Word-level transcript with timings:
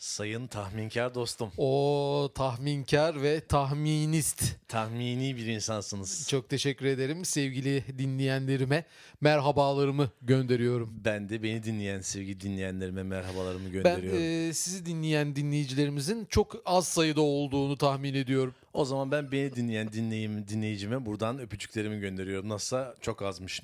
Sayın 0.00 0.46
tahminkar 0.46 1.14
dostum. 1.14 1.50
O 1.56 2.30
tahminkar 2.34 3.22
ve 3.22 3.40
tahminist. 3.40 4.42
Tahmini 4.68 5.36
bir 5.36 5.46
insansınız. 5.46 6.28
Çok 6.28 6.48
teşekkür 6.48 6.86
ederim 6.86 7.24
sevgili 7.24 7.84
dinleyenlerime. 7.98 8.84
Merhabalarımı 9.20 10.10
gönderiyorum. 10.22 10.90
Ben 11.04 11.28
de 11.28 11.42
beni 11.42 11.62
dinleyen 11.62 12.00
sevgili 12.00 12.40
dinleyenlerime 12.40 13.02
merhabalarımı 13.02 13.64
Ben 13.64 13.72
gönderiyorum. 13.72 14.20
e, 14.22 14.52
sizi 14.52 14.86
dinleyen 14.86 15.36
dinleyicilerimizin 15.36 16.24
çok 16.30 16.56
az 16.66 16.88
sayıda 16.88 17.20
olduğunu 17.20 17.76
tahmin 17.76 18.14
ediyorum. 18.14 18.54
O 18.72 18.84
zaman 18.84 19.10
ben 19.10 19.32
beni 19.32 19.56
dinleyen 19.56 19.92
dinleyim, 19.92 20.48
dinleyicime 20.48 21.06
buradan 21.06 21.38
öpücüklerimi 21.38 22.00
gönderiyorum. 22.00 22.48
Nasılsa 22.48 22.94
çok 23.00 23.22
azmış. 23.22 23.62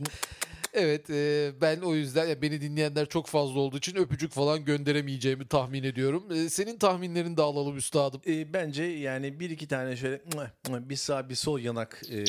Evet 0.76 1.10
e, 1.10 1.52
ben 1.60 1.80
o 1.80 1.94
yüzden 1.94 2.26
ya 2.26 2.42
beni 2.42 2.60
dinleyenler 2.60 3.06
çok 3.06 3.26
fazla 3.26 3.60
olduğu 3.60 3.78
için 3.78 3.96
öpücük 3.96 4.32
falan 4.32 4.64
gönderemeyeceğimi 4.64 5.46
tahmin 5.48 5.82
ediyorum. 5.82 6.32
E, 6.32 6.48
senin 6.48 6.78
tahminlerini 6.78 7.36
de 7.36 7.42
alalım 7.42 7.76
üstadım. 7.76 8.20
E, 8.26 8.52
bence 8.52 8.82
yani 8.84 9.40
bir 9.40 9.50
iki 9.50 9.68
tane 9.68 9.96
şöyle 9.96 10.20
bir 10.68 10.96
sağ 10.96 11.28
bir 11.28 11.34
sol 11.34 11.58
yanak 11.58 12.02
e, 12.10 12.24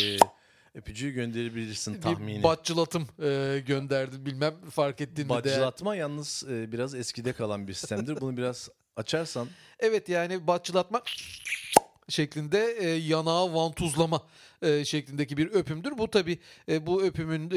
öpücüğü 0.76 1.12
gönderebilirsin 1.12 2.02
tahmini. 2.02 2.38
Bir 2.38 2.44
batçılatım 2.44 3.08
e, 3.24 3.60
gönderdim 3.68 4.26
bilmem 4.26 4.56
fark 4.70 5.02
ettin 5.02 5.26
mi 5.26 5.30
de. 5.30 5.34
Bacılatma 5.34 5.96
yalnız 5.96 6.44
e, 6.50 6.72
biraz 6.72 6.96
eskide 6.96 7.34
kalan 7.34 7.68
bir 7.68 7.74
sistemdir. 7.74 8.22
Bunu 8.22 8.38
biraz 8.38 8.70
açarsan 8.96 9.48
Evet 9.80 10.10
yani 10.10 10.48
batçılatma 10.48 11.02
şeklinde 12.10 12.76
e, 12.80 12.90
yanağa 12.90 13.54
vantuzlama 13.54 14.22
e, 14.62 14.86
şeklindeki 14.86 15.38
bir 15.38 15.48
öpümdür. 15.52 15.98
Bu 15.98 16.10
tabi 16.12 16.40
bu 16.82 17.04
öpümün 17.04 17.50
e, 17.52 17.56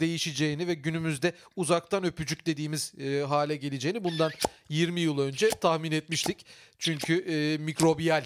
değişeceğini 0.00 0.66
ve 0.66 0.74
günümüzde 0.74 1.32
uzaktan 1.56 2.04
öpücük 2.04 2.46
dediğimiz 2.46 2.92
e, 2.98 3.20
hale 3.20 3.56
geleceğini 3.56 4.04
bundan 4.04 4.30
20 4.68 5.00
yıl 5.00 5.18
önce 5.18 5.50
tahmin 5.50 5.92
etmiştik. 5.92 6.46
Çünkü 6.78 7.18
e, 7.18 7.58
mikrobiyal 7.58 8.24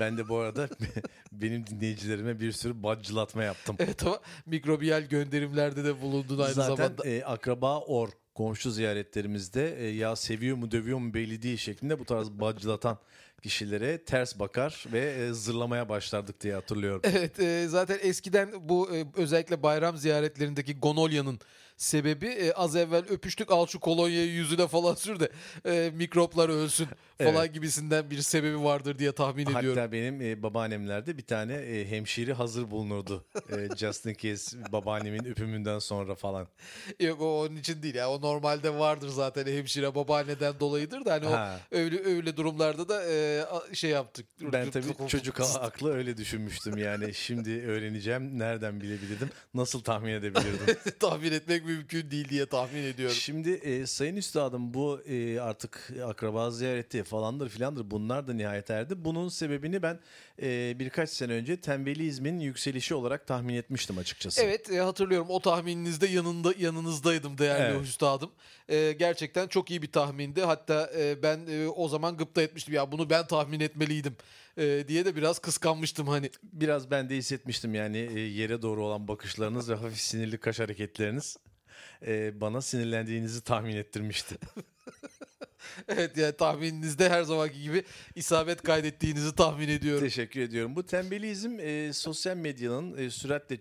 ben 0.00 0.18
de 0.18 0.28
bu 0.28 0.36
arada 0.38 0.68
benim 1.32 1.66
dinleyicilerime 1.66 2.40
bir 2.40 2.52
sürü 2.52 2.82
bacılatma 2.82 3.44
yaptım. 3.44 3.76
Evet 3.78 4.06
ama 4.06 4.20
mikrobiyal 4.46 5.02
gönderimlerde 5.02 5.84
de 5.84 6.00
bulundun 6.00 6.38
aynı 6.38 6.54
Zaten 6.54 6.74
zamanda. 6.76 7.08
e, 7.08 7.24
akraba 7.24 7.80
or 7.80 8.08
komşu 8.34 8.70
ziyaretlerimizde 8.70 9.76
e, 9.78 9.86
ya 9.88 10.16
seviyor 10.16 10.56
mu 10.56 10.70
dövüyor 10.70 10.98
mu 10.98 11.14
belli 11.14 11.42
değil 11.42 11.56
şeklinde 11.56 11.98
bu 11.98 12.04
tarz 12.04 12.30
bacılatan 12.30 12.98
kişilere 13.46 13.98
ters 13.98 14.38
bakar 14.38 14.84
ve 14.92 15.00
e, 15.00 15.32
zırlamaya 15.32 15.88
başlardık 15.88 16.40
diye 16.40 16.54
hatırlıyorum. 16.54 17.00
Evet 17.04 17.40
e, 17.40 17.68
zaten 17.68 17.98
eskiden 18.02 18.68
bu 18.68 18.96
e, 18.96 19.06
özellikle 19.16 19.62
bayram 19.62 19.96
ziyaretlerindeki 19.96 20.78
gonolyanın 20.78 21.40
sebebi 21.76 22.26
e, 22.26 22.52
az 22.52 22.76
evvel 22.76 23.04
öpüştük 23.08 23.50
al 23.50 23.66
şu 23.66 23.80
kolonyayı 23.80 24.30
yüzüne 24.30 24.66
falan 24.66 24.94
sür 24.94 25.20
de 25.20 25.30
e, 25.66 25.90
mikroplar 25.94 26.48
ölsün 26.48 26.88
falan 27.18 27.44
Evet. 27.44 27.54
gibisinden 27.54 28.10
bir 28.10 28.20
sebebi 28.22 28.62
vardır 28.64 28.98
diye 28.98 29.12
tahmin 29.12 29.42
ediyorum. 29.46 29.68
Hatta 29.68 29.92
benim 29.92 30.20
e, 30.20 30.42
babaannemlerde 30.42 31.18
bir 31.18 31.22
tane 31.26 31.54
e, 31.54 31.90
hemşire 31.90 32.32
hazır 32.32 32.70
bulunurdu. 32.70 33.24
E, 33.52 33.76
just 33.76 34.06
in 34.06 34.14
case 34.14 34.56
babaannemin 34.72 35.24
öpümünden 35.24 35.78
sonra 35.78 36.14
falan. 36.14 36.48
Yok 37.00 37.20
o 37.20 37.40
onun 37.42 37.56
için 37.56 37.82
değil 37.82 37.94
ya 37.94 38.10
o 38.10 38.20
normalde 38.20 38.78
vardır 38.78 39.08
zaten 39.08 39.46
hemşire 39.46 39.94
babaanneden 39.94 40.60
dolayıdır 40.60 41.04
da 41.04 41.12
hani 41.12 41.26
Ha. 41.26 41.60
o 41.72 41.76
öyle 41.76 42.04
öyle 42.04 42.36
durumlarda 42.36 42.88
da 42.88 43.04
e, 43.10 43.44
şey 43.74 43.90
yaptık. 43.90 44.26
Ben 44.52 44.70
tabii 44.70 45.08
çocuk 45.08 45.40
aklı 45.40 45.94
öyle 45.94 46.16
düşünmüştüm 46.16 46.76
yani. 46.76 47.14
Şimdi 47.14 47.50
öğreneceğim 47.50 48.38
nereden 48.38 48.80
bilebilirdim, 48.80 49.30
nasıl 49.54 49.80
tahmin 49.80 50.12
edebilirdim. 50.12 50.76
tahmin 51.00 51.32
etmek 51.32 51.64
mümkün 51.64 52.10
değil 52.10 52.28
diye 52.28 52.46
tahmin 52.46 52.82
ediyorum. 52.82 53.16
Şimdi 53.16 53.50
e, 53.50 53.86
sayın 53.86 54.16
üstadım 54.16 54.74
bu 54.74 55.00
e, 55.06 55.40
artık 55.40 55.92
akraba 56.04 56.50
ziyareti 56.50 57.05
falandır 57.06 57.48
filandır 57.48 57.90
bunlar 57.90 58.28
da 58.28 58.32
nihayet 58.34 58.70
erdi. 58.70 59.04
Bunun 59.04 59.28
sebebini 59.28 59.82
ben 59.82 60.00
e, 60.42 60.78
birkaç 60.78 61.10
sene 61.10 61.32
önce 61.32 61.60
tembelizmin 61.60 62.40
yükselişi 62.40 62.94
olarak 62.94 63.26
tahmin 63.26 63.54
etmiştim 63.54 63.98
açıkçası. 63.98 64.42
Evet 64.42 64.70
e, 64.70 64.80
hatırlıyorum 64.80 65.26
o 65.30 65.40
tahmininizde 65.40 66.06
yanında 66.06 66.52
yanınızdaydım 66.58 67.38
değerli 67.38 67.76
Evet. 67.76 67.86
üstadım. 67.86 68.30
E, 68.68 68.92
gerçekten 68.92 69.48
çok 69.48 69.70
iyi 69.70 69.82
bir 69.82 69.92
tahmindi. 69.92 70.42
Hatta 70.42 70.90
e, 70.98 71.22
ben 71.22 71.40
e, 71.50 71.68
o 71.68 71.88
zaman 71.88 72.16
gıpta 72.16 72.42
etmiştim 72.42 72.74
ya 72.74 72.92
bunu 72.92 73.10
ben 73.10 73.26
tahmin 73.26 73.60
etmeliydim 73.60 74.16
e, 74.56 74.84
diye 74.88 75.04
de 75.04 75.16
biraz 75.16 75.38
kıskanmıştım 75.38 76.08
hani. 76.08 76.30
Biraz 76.42 76.90
ben 76.90 77.10
de 77.10 77.16
hissetmiştim 77.16 77.74
yani 77.74 77.98
e, 77.98 78.20
yere 78.20 78.62
doğru 78.62 78.84
olan 78.84 79.08
bakışlarınız 79.08 79.70
ve 79.70 79.74
hafif 79.74 80.00
sinirli 80.00 80.38
kaş 80.38 80.60
hareketleriniz 80.60 81.36
e, 82.06 82.40
bana 82.40 82.60
sinirlendiğinizi 82.60 83.40
tahmin 83.40 83.76
ettirmişti. 83.76 84.34
Evet 85.88 86.16
yani 86.16 86.32
tahmininizde 86.36 87.08
her 87.08 87.22
zamanki 87.22 87.62
gibi 87.62 87.84
isabet 88.14 88.62
kaydettiğinizi 88.62 89.34
tahmin 89.34 89.68
ediyorum. 89.68 90.04
Teşekkür 90.04 90.40
ediyorum. 90.40 90.76
Bu 90.76 90.86
tembelizm 90.86 91.60
e, 91.60 91.92
sosyal 91.92 92.36
medyanın 92.36 92.98
e, 92.98 93.10
süratle 93.10 93.58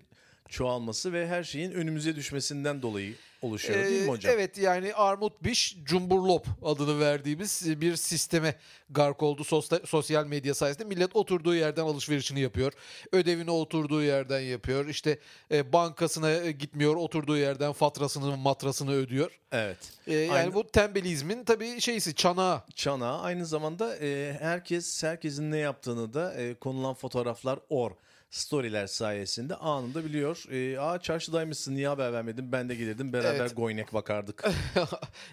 çoğalması 0.50 1.14
ve 1.14 1.28
her 1.28 1.44
şeyin 1.44 1.72
önümüze 1.72 2.16
düşmesinden 2.16 2.82
dolayı 2.82 3.16
oluşuyor 3.42 3.86
değil 3.86 4.02
mi 4.02 4.08
Ee, 4.08 4.10
hocam? 4.10 4.34
Evet 4.36 4.58
yani 4.58 4.94
armut 4.94 5.44
biş 5.44 5.78
cumburlop 5.84 6.48
adını 6.64 7.00
verdiğimiz 7.00 7.82
bir 7.82 7.96
sisteme 7.96 8.56
gark 8.90 9.24
oldu 9.24 9.42
Sosya- 9.42 9.86
sosyal 9.88 10.26
medya 10.26 10.54
sayesinde. 10.54 10.84
Millet 10.84 11.16
oturduğu 11.16 11.56
yerden 11.56 11.82
alışverişini 11.84 12.40
yapıyor. 12.40 12.74
Ödevini 13.12 13.52
oturduğu 13.52 14.04
yerden 14.04 14.40
yapıyor. 14.40 14.88
İşte 14.88 15.20
e, 15.52 15.74
bankasına 15.74 16.32
e, 16.32 16.52
gitmiyor 16.52 16.96
oturduğu 16.96 17.38
yerden 17.38 17.72
faturasını 17.74 18.38
matrasını 18.38 18.92
ödüyor. 18.92 19.40
Evet. 19.52 19.78
E, 20.08 20.14
yani 20.14 20.32
Aynen. 20.32 20.54
bu 20.54 20.68
tembelizmin 20.68 21.44
tabii 21.44 21.82
şeysi 21.82 22.16
çanağı. 22.16 22.62
Çanağı 22.76 23.22
aynı 23.22 23.46
zamanda 23.46 23.98
e, 23.98 24.38
herkes 24.40 25.04
herkesin 25.04 25.52
ne 25.52 25.58
yaptığını 25.58 26.14
da 26.14 26.34
e, 26.34 26.54
konulan 26.54 26.94
fotoğraflar 26.94 27.60
or 27.70 27.92
storyler 28.40 28.88
sayesinde 28.88 29.56
anında 29.56 30.06
biliyor. 30.06 30.44
E, 30.52 30.80
Aa 30.80 31.00
çarşıdaymışsın 31.02 31.76
niye 31.76 31.88
haber 31.88 32.14
vermedin 32.14 32.52
ben 32.52 32.70
de 32.70 32.76
gelirdim 32.76 33.14
beraber 33.14 33.40
Evet. 33.40 33.56
goynek 33.56 33.94
bakardık. 33.94 34.44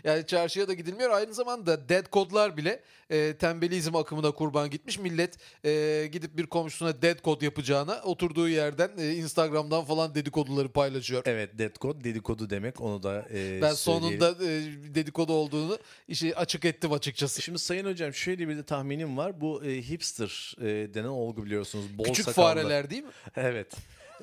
yani 0.05 0.27
çarşıya 0.27 0.69
da 0.69 0.73
gidilmiyor. 0.75 1.11
Aynı 1.11 1.35
zamanda 1.35 1.89
dead 1.89 2.07
kodlar 2.11 2.57
bile 2.57 2.81
e, 3.11 3.37
tembelizm 3.37 3.97
akımına 3.97 4.31
kurban 4.31 4.71
gitmiş. 4.71 4.99
Millet 4.99 5.39
e, 5.65 6.09
gidip 6.13 6.37
bir 6.37 6.47
komşusuna 6.47 7.03
dead 7.03 7.21
kod 7.23 7.43
yapacağına 7.43 8.01
oturduğu 8.05 8.49
yerden 8.49 8.91
e, 8.99 9.13
Instagram'dan 9.15 9.85
falan 9.85 10.15
dedikoduları 10.15 10.69
paylaşıyor. 10.69 11.23
evet 11.27 11.59
dead 11.59 11.77
code 11.81 12.05
dedikodu 12.05 12.51
demek 12.51 12.81
onu 12.81 13.03
da 13.03 13.27
e, 13.35 13.59
Ben 13.63 13.75
söyleyelim. 13.75 14.21
sonunda 14.21 14.45
e, 14.45 14.49
dedikodu 14.95 15.33
olduğunu 15.33 15.79
işi 16.09 16.37
açık 16.37 16.65
ettim 16.65 16.93
açıkçası. 16.93 17.43
Şimdi 17.43 17.59
sayın 17.59 17.87
hocam 17.87 18.15
şöyle 18.15 18.49
bir 18.49 18.57
de 18.57 18.63
tahminim 18.63 19.17
var. 19.17 19.41
Bu 19.41 19.65
e, 19.65 19.83
hipster 19.83 20.55
e, 20.61 20.65
denen 20.95 21.09
olgu 21.09 21.45
biliyorsunuz. 21.45 21.99
Bol 21.99 22.05
Küçük 22.05 22.25
sakallı. 22.25 22.47
fareler 22.47 22.91
değil 22.93 23.03
mi? 23.05 23.11
Evet. 23.37 23.73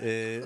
Ee, 0.02 0.41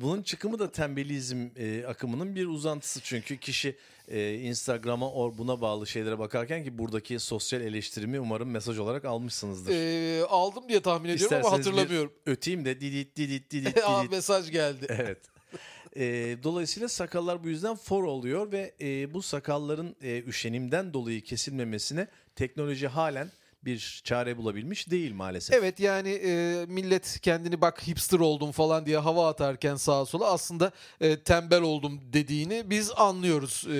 bunun 0.00 0.22
çıkımı 0.22 0.58
da 0.58 0.72
tembelizm 0.72 1.48
e, 1.56 1.84
akımının 1.86 2.34
bir 2.34 2.46
uzantısı 2.46 3.00
çünkü 3.02 3.36
kişi 3.38 3.76
e, 4.08 4.34
Instagram'a 4.34 5.10
or 5.10 5.38
buna 5.38 5.60
bağlı 5.60 5.86
şeylere 5.86 6.18
bakarken 6.18 6.64
ki 6.64 6.78
buradaki 6.78 7.18
sosyal 7.18 7.62
eleştirimi 7.62 8.20
umarım 8.20 8.50
mesaj 8.50 8.78
olarak 8.78 9.04
almışsınızdır. 9.04 9.72
E, 9.74 10.24
aldım 10.24 10.64
diye 10.68 10.80
tahmin 10.80 11.08
ediyorum 11.08 11.36
ama 11.36 11.40
İsterseniz 11.46 11.66
bir 11.66 11.70
hatırlamıyorum. 11.72 12.12
öteyim 12.26 12.64
de 12.64 12.80
didit 12.80 13.16
didit 13.16 13.50
didit 13.50 13.78
Aa, 13.84 14.00
didit. 14.00 14.10
mesaj 14.12 14.50
geldi. 14.50 14.86
evet. 14.88 15.18
E, 15.96 16.02
dolayısıyla 16.42 16.88
sakallar 16.88 17.44
bu 17.44 17.48
yüzden 17.48 17.76
for 17.76 18.04
oluyor 18.04 18.52
ve 18.52 18.74
e, 18.80 19.14
bu 19.14 19.22
sakalların 19.22 19.96
e, 20.02 20.22
üşenimden 20.22 20.94
dolayı 20.94 21.22
kesilmemesine 21.22 22.08
teknoloji 22.36 22.88
halen 22.88 23.30
bir 23.64 24.00
çare 24.04 24.36
bulabilmiş 24.36 24.90
değil 24.90 25.12
maalesef. 25.12 25.56
Evet 25.56 25.80
yani 25.80 26.08
e, 26.08 26.64
millet 26.68 27.20
kendini 27.22 27.60
bak 27.60 27.88
hipster 27.88 28.18
oldum 28.18 28.52
falan 28.52 28.86
diye 28.86 28.98
hava 28.98 29.28
atarken 29.28 29.76
sağa 29.76 30.06
sola 30.06 30.32
aslında 30.32 30.72
e, 31.00 31.20
tembel 31.20 31.62
oldum 31.62 32.00
dediğini 32.12 32.70
biz 32.70 32.90
anlıyoruz 32.96 33.64
e, 33.66 33.70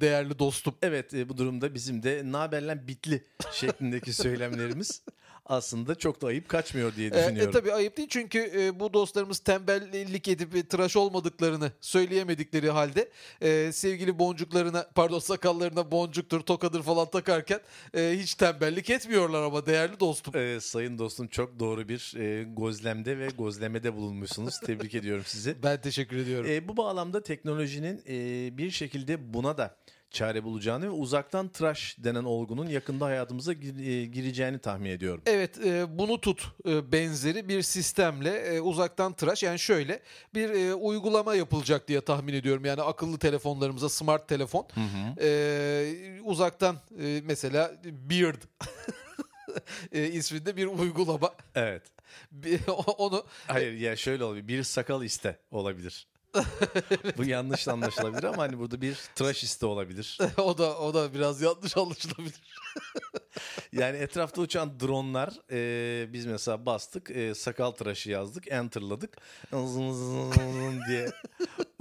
değerli 0.00 0.38
dostum. 0.38 0.74
Evet 0.82 1.14
e, 1.14 1.28
bu 1.28 1.38
durumda 1.38 1.74
bizim 1.74 2.02
de 2.02 2.22
naberlen 2.24 2.88
bitli 2.88 3.24
şeklindeki 3.52 4.12
söylemlerimiz 4.22 5.02
aslında 5.48 5.94
çok 5.94 6.22
da 6.22 6.26
ayıp 6.26 6.48
kaçmıyor 6.48 6.94
diye 6.96 7.06
E, 7.08 7.10
e, 7.10 7.14
düşünüyorum. 7.24 7.52
tabii 7.52 7.72
ayıp 7.72 7.96
değil 7.96 8.08
çünkü 8.10 8.50
e, 8.56 8.80
bu 8.80 8.92
dostlarımız 8.92 9.38
tembellik 9.38 10.28
edip 10.28 10.56
e, 10.56 10.62
tıraş 10.62 10.96
olmadıklarını 10.96 11.72
söyleyemedikleri 11.80 12.70
halde 12.70 13.08
e, 13.42 13.72
sevgili 13.72 14.18
boncuklarına 14.18 14.86
pardon 14.94 15.18
sakallarına 15.18 15.90
boncuktur 15.90 16.40
tokadır 16.40 16.82
falan 16.82 17.10
takarken 17.10 17.60
e, 17.94 18.16
hiç 18.18 18.34
tembellik 18.34 18.90
etmiyorlar 18.90 19.42
ama 19.42 19.66
değerli 19.66 20.00
dostum. 20.00 20.36
Ee, 20.36 20.58
sayın 20.60 20.98
dostum 20.98 21.26
çok 21.28 21.60
doğru 21.60 21.88
bir 21.88 22.14
e, 22.18 22.42
gözlemde 22.58 23.18
ve 23.18 23.28
gözlemede 23.38 23.94
bulunmuşsunuz. 23.94 24.60
Tebrik 24.60 24.94
ediyorum 24.94 25.24
sizi. 25.26 25.56
Ben 25.62 25.80
teşekkür 25.80 26.16
ediyorum. 26.16 26.50
E, 26.50 26.68
bu 26.68 26.76
bağlamda 26.76 27.22
teknolojinin 27.22 28.02
e, 28.08 28.58
bir 28.58 28.70
şekilde 28.70 29.34
buna 29.34 29.58
da 29.58 29.76
çare 30.10 30.44
bulacağını 30.44 30.84
ve 30.84 30.90
uzaktan 30.90 31.48
tıraş 31.48 31.96
denen 31.98 32.24
olgunun 32.24 32.66
yakında 32.66 33.04
hayatımıza 33.04 33.52
e, 33.52 33.56
gireceğini 34.04 34.58
tahmin 34.58 34.90
ediyorum. 34.90 35.22
Evet 35.26 35.58
e, 35.66 35.98
bunu 35.98 36.20
tut 36.20 36.48
e, 36.68 36.92
benzeri 36.92 37.48
bir 37.48 37.62
sistemle 37.62 38.30
e, 38.30 38.60
uzaktan 38.60 39.12
tıraş 39.12 39.42
yani 39.42 39.58
şöyle 39.58 40.02
bir 40.34 40.50
e, 40.50 40.74
uygulama 40.74 41.34
yapılacak 41.34 41.88
diye 41.88 42.00
tahmin 42.00 42.34
ediyorum. 42.34 42.64
Yani 42.64 42.82
akıllı 42.82 43.18
telefonlarımıza 43.18 43.88
smart 43.88 44.28
telefon 44.28 44.66
e, 45.20 46.20
uzaktan 46.24 46.76
e, 47.02 47.20
mesela 47.24 47.72
Beard 47.84 48.42
e, 49.92 50.06
isminde 50.08 50.56
bir 50.56 50.66
uygulama 50.66 51.30
Evet. 51.54 51.82
Bir- 52.32 52.60
onu 52.98 53.24
Hayır 53.46 53.72
ya 53.72 53.96
şöyle 53.96 54.24
olabilir. 54.24 54.48
Bir 54.48 54.62
sakal 54.62 55.02
iste 55.04 55.38
olabilir. 55.50 56.06
Bu 57.16 57.24
yanlış 57.24 57.68
anlaşılabilir 57.68 58.24
ama 58.24 58.42
hani 58.42 58.58
burada 58.58 58.80
bir 58.80 58.98
tıraş 59.14 59.44
iste 59.44 59.66
olabilir. 59.66 60.18
o 60.36 60.58
da 60.58 60.78
o 60.78 60.94
da 60.94 61.14
biraz 61.14 61.42
yanlış 61.42 61.76
anlaşılabilir. 61.76 62.40
Yani 63.72 63.96
etrafta 63.96 64.40
uçan 64.40 64.80
dronlar 64.80 65.32
e, 65.50 66.12
biz 66.12 66.26
mesela 66.26 66.66
bastık 66.66 67.10
e, 67.10 67.34
sakal 67.34 67.70
tıraşı 67.70 68.10
yazdık 68.10 68.52
enterladık 68.52 69.16
Zın 69.50 69.92
zın 69.92 70.32
zın 70.32 70.80
diye 70.88 71.10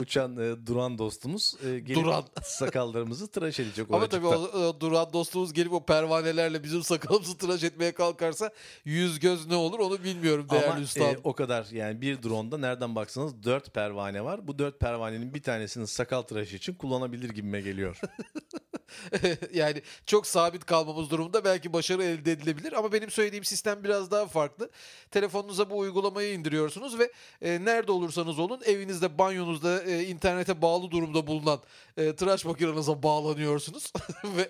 uçan 0.01 0.37
e, 0.37 0.65
duran 0.65 0.97
dostumuz 0.97 1.53
e, 1.65 1.79
gelip 1.79 2.03
Duran. 2.03 2.23
sakallarımızı 2.43 3.27
tıraş 3.27 3.59
edecek 3.59 3.87
Ama 3.91 4.09
tabii 4.09 4.27
o, 4.27 4.31
o 4.33 4.79
duran 4.79 5.13
dostumuz 5.13 5.53
gelip 5.53 5.73
o 5.73 5.85
pervanelerle 5.85 6.63
bizim 6.63 6.83
sakalımızı 6.83 7.37
tıraş 7.37 7.63
etmeye 7.63 7.91
kalkarsa 7.91 8.51
yüz 8.85 9.19
göz 9.19 9.47
ne 9.47 9.55
olur 9.55 9.79
onu 9.79 10.03
bilmiyorum 10.03 10.47
değerli 10.49 10.67
Ama 10.67 10.79
üstadım. 10.79 11.07
e, 11.07 11.17
o 11.23 11.33
kadar 11.33 11.65
yani 11.71 12.01
bir 12.01 12.23
dronda 12.23 12.57
nereden 12.57 12.95
baksanız 12.95 13.43
dört 13.43 13.73
pervane 13.73 14.23
var. 14.23 14.47
Bu 14.47 14.59
dört 14.59 14.79
pervanenin 14.79 15.33
bir 15.33 15.41
tanesini 15.43 15.87
sakal 15.87 16.21
tıraşı 16.21 16.55
için 16.55 16.73
kullanabilir 16.73 17.29
gibime 17.29 17.61
geliyor. 17.61 17.99
yani 19.53 19.81
çok 20.05 20.27
sabit 20.27 20.65
kalmamız 20.65 21.09
durumunda 21.09 21.45
belki 21.45 21.73
başarı 21.73 22.03
elde 22.03 22.31
edilebilir 22.31 22.73
ama 22.73 22.91
benim 22.91 23.11
söylediğim 23.11 23.43
sistem 23.43 23.83
biraz 23.83 24.11
daha 24.11 24.27
farklı. 24.27 24.69
Telefonunuza 25.11 25.69
bu 25.69 25.77
uygulamayı 25.77 26.33
indiriyorsunuz 26.33 26.99
ve 26.99 27.11
e, 27.41 27.65
nerede 27.65 27.91
olursanız 27.91 28.39
olun 28.39 28.61
evinizde, 28.65 29.17
banyonuzda, 29.17 29.83
e, 29.83 30.03
internete 30.03 30.61
bağlı 30.61 30.91
durumda 30.91 31.27
bulunan 31.27 31.59
e, 31.97 32.15
tıraş 32.15 32.45
makinenize 32.45 33.03
bağlanıyorsunuz 33.03 33.93
ve 34.23 34.49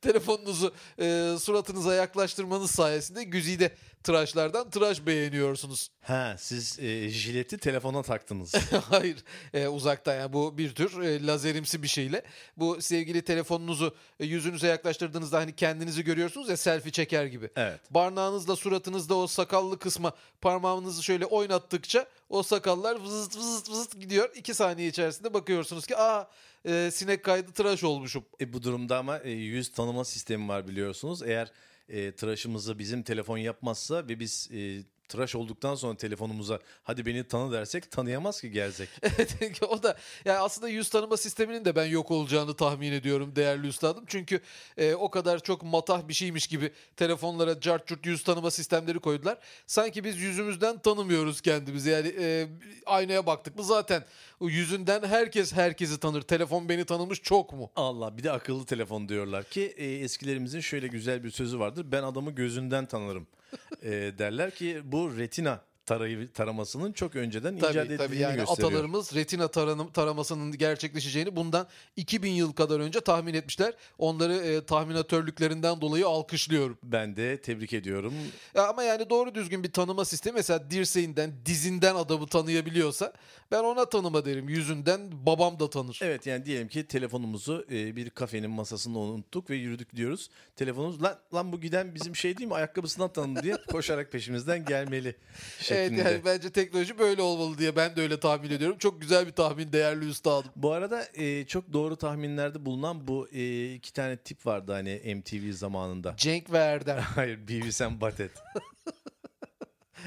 telefonunuzu 0.00 0.74
e, 1.00 1.36
suratınıza 1.40 1.94
yaklaştırmanız 1.94 2.70
sayesinde 2.70 3.24
güzide 3.24 3.74
tıraşlardan 4.02 4.70
tıraş 4.70 5.06
beğeniyorsunuz. 5.06 5.88
ha 6.00 6.36
siz 6.38 6.78
e, 6.78 7.08
jileti 7.08 7.58
telefona 7.58 8.02
taktınız. 8.02 8.54
Hayır 8.90 9.24
e, 9.54 9.68
uzaktan 9.68 10.14
yani 10.14 10.32
bu 10.32 10.58
bir 10.58 10.74
tür 10.74 11.00
e, 11.00 11.26
lazerimsi 11.26 11.82
bir 11.82 11.88
şeyle. 11.88 12.22
Bu 12.56 12.82
sevgili 12.82 13.22
telefonunuzu 13.22 13.94
e, 14.20 14.26
yüzünüze 14.26 14.66
yaklaştırdığınızda 14.66 15.38
hani 15.38 15.56
kendinizi 15.56 16.04
görüyorsunuz 16.04 16.48
ya 16.48 16.56
selfie 16.56 16.92
çeker 16.92 17.26
gibi. 17.26 17.50
Evet. 17.56 17.80
Barnağınızla 17.90 18.56
suratınızda 18.56 19.14
o 19.14 19.26
sakallı 19.26 19.78
kısma 19.78 20.12
parmağınızı 20.40 21.02
şöyle 21.02 21.26
oynattıkça 21.26 22.06
o 22.28 22.42
sakallar 22.42 23.00
vızıt 23.00 23.36
vızıt 23.36 23.70
vızıt 23.70 24.00
gidiyor. 24.00 24.30
İki 24.34 24.54
saniye 24.54 24.88
içerisinde 24.88 25.34
bakıyorsunuz 25.34 25.86
ki 25.86 25.96
aa 25.96 26.30
e, 26.66 26.90
sinek 26.92 27.24
kaydı 27.24 27.52
tıraş 27.52 27.84
olmuşum. 27.84 28.24
E, 28.40 28.52
bu 28.52 28.62
durumda 28.62 28.98
ama 28.98 29.18
e, 29.18 29.30
yüz 29.30 29.72
tanıma 29.72 30.04
sistemi 30.04 30.48
var 30.48 30.68
biliyorsunuz. 30.68 31.22
Eğer 31.22 31.52
e, 31.88 32.12
tıraşımızı 32.12 32.78
bizim 32.78 33.02
telefon 33.02 33.38
yapmazsa 33.38 34.08
ve 34.08 34.20
biz 34.20 34.48
e, 34.52 34.82
tıraş 35.08 35.34
olduktan 35.34 35.74
sonra 35.74 35.96
telefonumuza 35.96 36.58
hadi 36.82 37.06
beni 37.06 37.24
tanı 37.24 37.52
dersek 37.52 37.90
tanıyamaz 37.90 38.40
ki 38.40 38.50
gerzek. 38.50 38.88
Evet 39.40 39.62
o 39.62 39.82
da 39.82 39.96
yani 40.24 40.38
aslında 40.38 40.68
yüz 40.68 40.88
tanıma 40.88 41.16
sisteminin 41.16 41.64
de 41.64 41.76
ben 41.76 41.84
yok 41.84 42.10
olacağını 42.10 42.54
tahmin 42.54 42.92
ediyorum 42.92 43.36
değerli 43.36 43.66
üstadım. 43.66 44.04
Çünkü 44.06 44.40
e, 44.76 44.94
o 44.94 45.10
kadar 45.10 45.38
çok 45.38 45.62
matah 45.62 46.08
bir 46.08 46.14
şeymiş 46.14 46.46
gibi 46.46 46.72
telefonlara 46.96 47.60
cart 47.60 47.86
curt 47.86 48.06
yüz 48.06 48.24
tanıma 48.24 48.50
sistemleri 48.50 48.98
koydular. 48.98 49.38
Sanki 49.66 50.04
biz 50.04 50.18
yüzümüzden 50.20 50.78
tanımıyoruz 50.78 51.40
kendimizi. 51.40 51.90
Yani 51.90 52.14
e, 52.18 52.48
aynaya 52.86 53.26
baktık 53.26 53.56
mı 53.56 53.64
zaten 53.64 54.04
yüzünden 54.40 55.02
herkes 55.02 55.52
herkesi 55.52 56.00
tanır. 56.00 56.22
Telefon 56.22 56.68
beni 56.68 56.84
tanımış 56.84 57.22
çok 57.22 57.52
mu? 57.52 57.70
Allah 57.76 58.18
bir 58.18 58.22
de 58.22 58.30
akıllı 58.30 58.64
telefon 58.64 59.08
diyorlar 59.08 59.44
ki 59.44 59.74
e, 59.76 59.84
eskilerimizin 59.84 60.60
şöyle 60.60 60.86
güzel 60.86 61.24
bir 61.24 61.30
sözü 61.30 61.58
vardır. 61.58 61.86
Ben 61.92 62.02
adamı 62.02 62.30
gözünden 62.30 62.86
tanırım 62.86 63.26
e, 63.82 63.90
derler 64.18 64.50
ki 64.50 64.80
bu 64.84 65.18
retina 65.18 65.60
tarayı, 65.86 66.32
taramasının 66.32 66.92
çok 66.92 67.16
önceden 67.16 67.56
icat 67.56 67.68
Tabii 67.72 67.78
edildiğini 67.78 67.98
tabii 67.98 68.18
yani 68.18 68.36
gösteriyor. 68.36 68.68
atalarımız 68.72 69.14
retina 69.14 69.48
taranım, 69.48 69.90
taramasının 69.92 70.52
gerçekleşeceğini 70.58 71.36
bundan 71.36 71.66
2000 71.96 72.30
yıl 72.30 72.52
kadar 72.52 72.80
önce 72.80 73.00
tahmin 73.00 73.34
etmişler. 73.34 73.74
Onları 73.98 74.34
e, 74.34 74.64
tahminatörlüklerinden 74.64 75.80
dolayı 75.80 76.06
alkışlıyorum. 76.06 76.78
Ben 76.82 77.16
de 77.16 77.40
tebrik 77.40 77.72
ediyorum. 77.72 78.14
Ya 78.54 78.68
ama 78.68 78.82
yani 78.82 79.10
doğru 79.10 79.34
düzgün 79.34 79.64
bir 79.64 79.72
tanıma 79.72 80.04
sistemi 80.04 80.34
mesela 80.34 80.70
dirseğinden, 80.70 81.32
dizinden 81.46 81.94
adamı 81.94 82.26
tanıyabiliyorsa 82.26 83.12
ben 83.50 83.64
ona 83.64 83.84
tanıma 83.84 84.24
derim. 84.24 84.48
Yüzünden 84.48 85.00
babam 85.26 85.60
da 85.60 85.70
tanır. 85.70 85.98
Evet 86.02 86.26
yani 86.26 86.44
diyelim 86.44 86.68
ki 86.68 86.86
telefonumuzu 86.86 87.66
e, 87.70 87.96
bir 87.96 88.10
kafenin 88.10 88.50
masasında 88.50 88.98
unuttuk 88.98 89.50
ve 89.50 89.56
yürüdük 89.56 89.96
diyoruz. 89.96 90.30
Telefonumuz 90.56 91.02
lan, 91.02 91.18
lan 91.34 91.52
bu 91.52 91.60
giden 91.60 91.94
bizim 91.94 92.16
şey 92.16 92.36
değil 92.38 92.48
mi 92.48 92.54
ayakkabısından 92.54 93.12
tanıdı 93.12 93.42
diye 93.42 93.56
koşarak 93.70 94.12
peşimizden 94.12 94.64
gelmeli 94.64 95.16
Evet 95.75 95.75
şeklinde. 95.76 96.00
yani 96.02 96.20
bence 96.24 96.50
teknoloji 96.50 96.98
böyle 96.98 97.22
olmalı 97.22 97.58
diye 97.58 97.76
ben 97.76 97.96
de 97.96 98.00
öyle 98.02 98.20
tahmin 98.20 98.50
ediyorum. 98.50 98.78
Çok 98.78 99.00
güzel 99.00 99.26
bir 99.26 99.32
tahmin 99.32 99.72
değerli 99.72 100.08
üstadım. 100.08 100.50
Bu 100.56 100.72
arada 100.72 101.06
e, 101.14 101.46
çok 101.46 101.72
doğru 101.72 101.96
tahminlerde 101.96 102.66
bulunan 102.66 103.08
bu 103.08 103.28
e, 103.32 103.72
iki 103.74 103.92
tane 103.92 104.16
tip 104.16 104.46
vardı 104.46 104.72
hani 104.72 105.14
MTV 105.14 105.52
zamanında. 105.52 106.14
Cenk 106.16 106.52
ve 106.52 106.58
Erdem. 106.58 106.98
Hayır 107.14 107.48
Beavis 107.48 107.82
and 107.82 108.00
Butthead. 108.00 108.30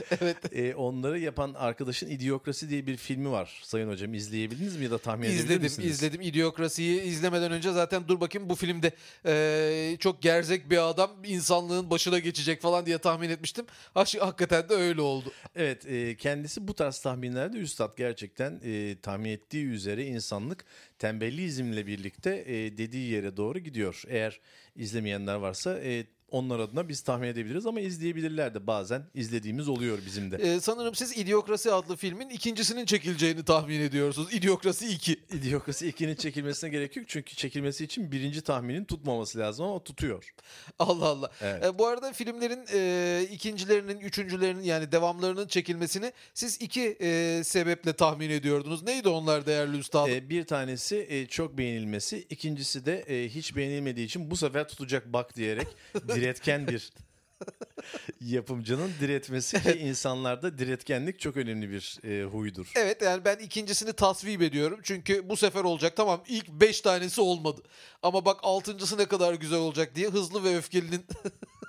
evet. 0.22 0.38
E, 0.58 0.76
onları 0.76 1.20
yapan 1.20 1.54
arkadaşın 1.54 2.10
İdiokrasi 2.10 2.70
diye 2.70 2.88
bir 2.88 2.98
filmi 2.98 3.32
var 3.32 3.62
Sayın 3.64 3.90
Hocam. 3.90 4.14
izleyebildiniz 4.14 4.78
mi 4.78 4.84
ya 4.84 4.92
da 4.92 4.98
tahmin 4.98 5.24
edebilir 5.24 5.40
İzledim, 5.44 5.64
misiniz? 5.64 5.90
izledim. 5.90 6.22
İdiokrasiyi 6.22 7.02
izlemeden 7.02 7.52
önce 7.52 7.72
zaten 7.72 8.04
dur 8.08 8.20
bakayım 8.22 8.50
bu 8.50 8.56
filmde 8.56 8.92
eee, 9.26 9.98
çok 10.00 10.22
gerzek 10.22 10.70
bir 10.70 10.90
adam 10.90 11.12
insanlığın 11.26 11.90
başına 11.90 12.20
geçecek 12.20 12.62
falan 12.62 12.86
diye 12.86 12.98
tahmin 12.98 13.30
etmiştim. 13.30 13.66
Hakikaten 13.94 14.70
de 14.70 14.74
öyle 14.74 15.02
oldu. 15.02 15.32
Evet 15.56 15.86
e, 15.86 16.18
kendisi 16.18 16.68
bu 16.68 16.74
tarz 16.74 17.00
tahminlerde 17.00 17.58
üstad 17.58 17.98
gerçekten 17.98 18.60
e, 18.64 18.96
tahmin 19.02 19.30
ettiği 19.30 19.66
üzere 19.66 20.06
insanlık 20.06 20.66
tembellizmle 21.00 21.88
birlikte 21.88 22.44
e, 22.48 22.78
dediği 22.78 23.12
yere 23.12 23.38
doğru 23.38 23.60
gidiyor. 23.60 24.04
Eğer 24.08 24.40
izlemeyenler 24.76 25.36
varsa 25.36 25.80
e, 25.80 26.06
onlar 26.32 26.60
adına 26.60 26.90
biz 26.90 27.02
tahmin 27.02 27.28
edebiliriz 27.28 27.66
ama 27.66 27.80
izleyebilirler 27.80 28.54
de 28.54 28.68
bazen 28.68 29.04
izlediğimiz 29.14 29.70
oluyor 29.70 30.00
bizim 30.06 30.32
de. 30.32 30.38
Eee, 30.38 30.60
sanırım 30.60 30.96
siz 30.96 31.18
İdiokrasi 31.18 31.72
adlı 31.72 31.96
filmin 31.96 32.30
ikincisinin 32.30 32.86
çekileceğini 32.86 33.44
tahmin 33.44 33.80
ediyorsunuz. 33.82 34.34
İdiokrasi 34.34 34.88
2. 34.88 35.12
İdiokrasi 35.32 35.90
2'nin 35.90 36.16
çekilmesine 36.16 36.70
gerek 36.70 36.96
yok 36.96 37.06
çünkü 37.10 37.36
çekilmesi 37.36 37.84
için 37.84 38.12
birinci 38.12 38.42
tahminin 38.42 38.86
tutmaması 38.86 39.40
lazım 39.40 39.66
ama 39.66 39.84
tutuyor. 39.84 40.34
Allah 40.80 41.06
Allah. 41.06 41.32
Evet. 41.42 41.66
E, 41.66 41.80
bu 41.80 41.88
arada 41.88 42.14
filmlerin 42.14 42.66
e, 42.74 43.28
ikincilerinin, 43.32 44.00
üçüncülerinin 44.00 44.64
yani 44.64 44.92
devamlarının 44.92 45.48
çekilmesini 45.48 46.14
siz 46.34 46.62
iki 46.62 46.98
e, 47.02 47.42
sebeple 47.44 47.94
tahmin 47.94 48.30
ediyordunuz. 48.30 48.84
Neydi 48.84 49.10
onlar 49.10 49.46
değerli 49.46 49.78
üstadım? 49.78 50.12
E, 50.14 50.30
bir 50.30 50.44
tanesi 50.44 51.08
e, 51.10 51.26
çok 51.26 51.58
beğenilmesi, 51.58 52.26
ikincisi 52.30 52.86
de 52.86 53.00
e, 53.00 53.30
hiç 53.30 53.56
beğenilmediği 53.56 54.06
için 54.06 54.32
bu 54.32 54.38
sefer 54.38 54.68
tutacak 54.68 55.14
bak 55.14 55.36
diyerek 55.36 55.68
diretken 56.22 56.68
bir 56.68 56.90
yapımcının 58.22 58.92
diretmesi 59.00 59.64
ki 59.64 59.72
insanlarda 59.72 60.58
diretkenlik 60.58 61.20
çok 61.20 61.38
önemli 61.38 61.70
bir 61.70 62.00
e, 62.04 62.24
huydur. 62.24 62.72
Evet 62.76 63.02
yani 63.02 63.26
ben 63.26 63.38
ikincisini 63.38 63.94
tasvip 63.94 64.42
ediyorum. 64.42 64.80
Çünkü 64.84 65.30
bu 65.30 65.38
sefer 65.38 65.64
olacak. 65.64 65.94
Tamam 65.96 66.24
ilk 66.28 66.50
beş 66.50 66.82
tanesi 66.82 67.22
olmadı. 67.22 67.62
Ama 68.04 68.26
bak 68.26 68.40
altıncısı 68.44 68.98
ne 68.98 69.06
kadar 69.06 69.34
güzel 69.34 69.60
olacak 69.60 69.96
diye 69.96 70.08
Hızlı 70.10 70.44
ve 70.44 70.58
Öfkeli'nin 70.58 71.06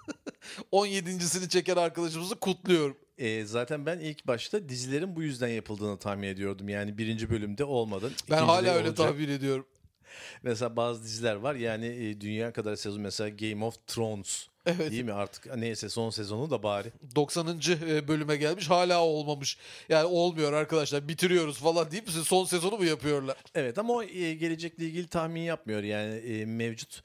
17.sini 0.73 1.49
çeken 1.49 1.77
arkadaşımızı 1.77 2.35
kutluyorum. 2.35 2.97
E, 3.19 3.45
zaten 3.45 3.87
ben 3.87 3.99
ilk 3.99 4.27
başta 4.27 4.69
dizilerin 4.69 5.17
bu 5.17 5.23
yüzden 5.23 5.49
yapıldığını 5.49 5.99
tahmin 5.99 6.29
ediyordum. 6.29 6.69
Yani 6.69 6.99
birinci 6.99 7.31
bölümde 7.31 7.65
olmadı. 7.65 8.13
Ben 8.31 8.43
hala 8.43 8.71
öyle 8.71 8.89
olacak. 8.89 8.97
tahmin 8.97 9.29
ediyorum. 9.29 9.67
Mesela 10.43 10.77
bazı 10.77 11.05
diziler 11.05 11.35
var 11.35 11.55
yani 11.55 11.87
e, 11.87 12.21
dünya 12.21 12.53
kadar 12.53 12.77
sezon 12.77 13.01
mesela 13.01 13.29
Game 13.29 13.65
of 13.65 13.87
Thrones. 13.87 14.47
Evet. 14.67 14.91
Değil 14.91 15.05
mi 15.05 15.13
artık 15.13 15.57
neyse 15.57 15.89
son 15.89 16.11
sezonu 16.11 16.51
da 16.51 16.63
bari. 16.63 16.93
90. 17.15 17.61
e, 17.89 18.09
bölüme 18.09 18.37
gelmiş 18.37 18.71
hala 18.71 19.03
olmamış. 19.05 19.59
Yani 19.89 20.05
olmuyor 20.05 20.53
arkadaşlar 20.53 21.09
bitiriyoruz 21.09 21.59
falan 21.59 21.91
deyip 21.91 22.11
son 22.11 22.45
sezonu 22.45 22.79
mu 22.79 22.85
yapıyorlar? 22.85 23.37
Evet 23.55 23.79
ama 23.79 23.93
o 23.93 24.03
e, 24.03 24.35
gelecekle 24.35 24.85
ilgili 24.85 25.07
tahmin 25.07 25.41
yapmıyor. 25.41 25.83
Yani 25.83 26.15
e, 26.15 26.45
mevcut 26.45 27.03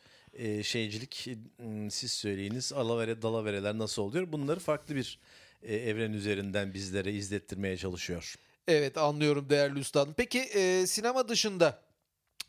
şeycilik 0.64 1.30
siz 1.90 2.12
söyleyiniz 2.12 2.74
alavere 2.74 3.22
dalavereler 3.22 3.78
nasıl 3.78 4.02
oluyor? 4.02 4.32
Bunları 4.32 4.60
farklı 4.60 4.96
bir 4.96 5.20
evren 5.64 6.14
üzerinden 6.14 6.74
bizlere 6.74 7.14
izlettirmeye 7.14 7.78
çalışıyor. 7.78 8.36
Evet 8.68 8.98
anlıyorum 8.98 9.50
değerli 9.50 9.80
üstadım. 9.80 10.14
Peki 10.18 10.40
e, 10.40 10.88
sinema 10.88 11.28
dışında 11.28 11.80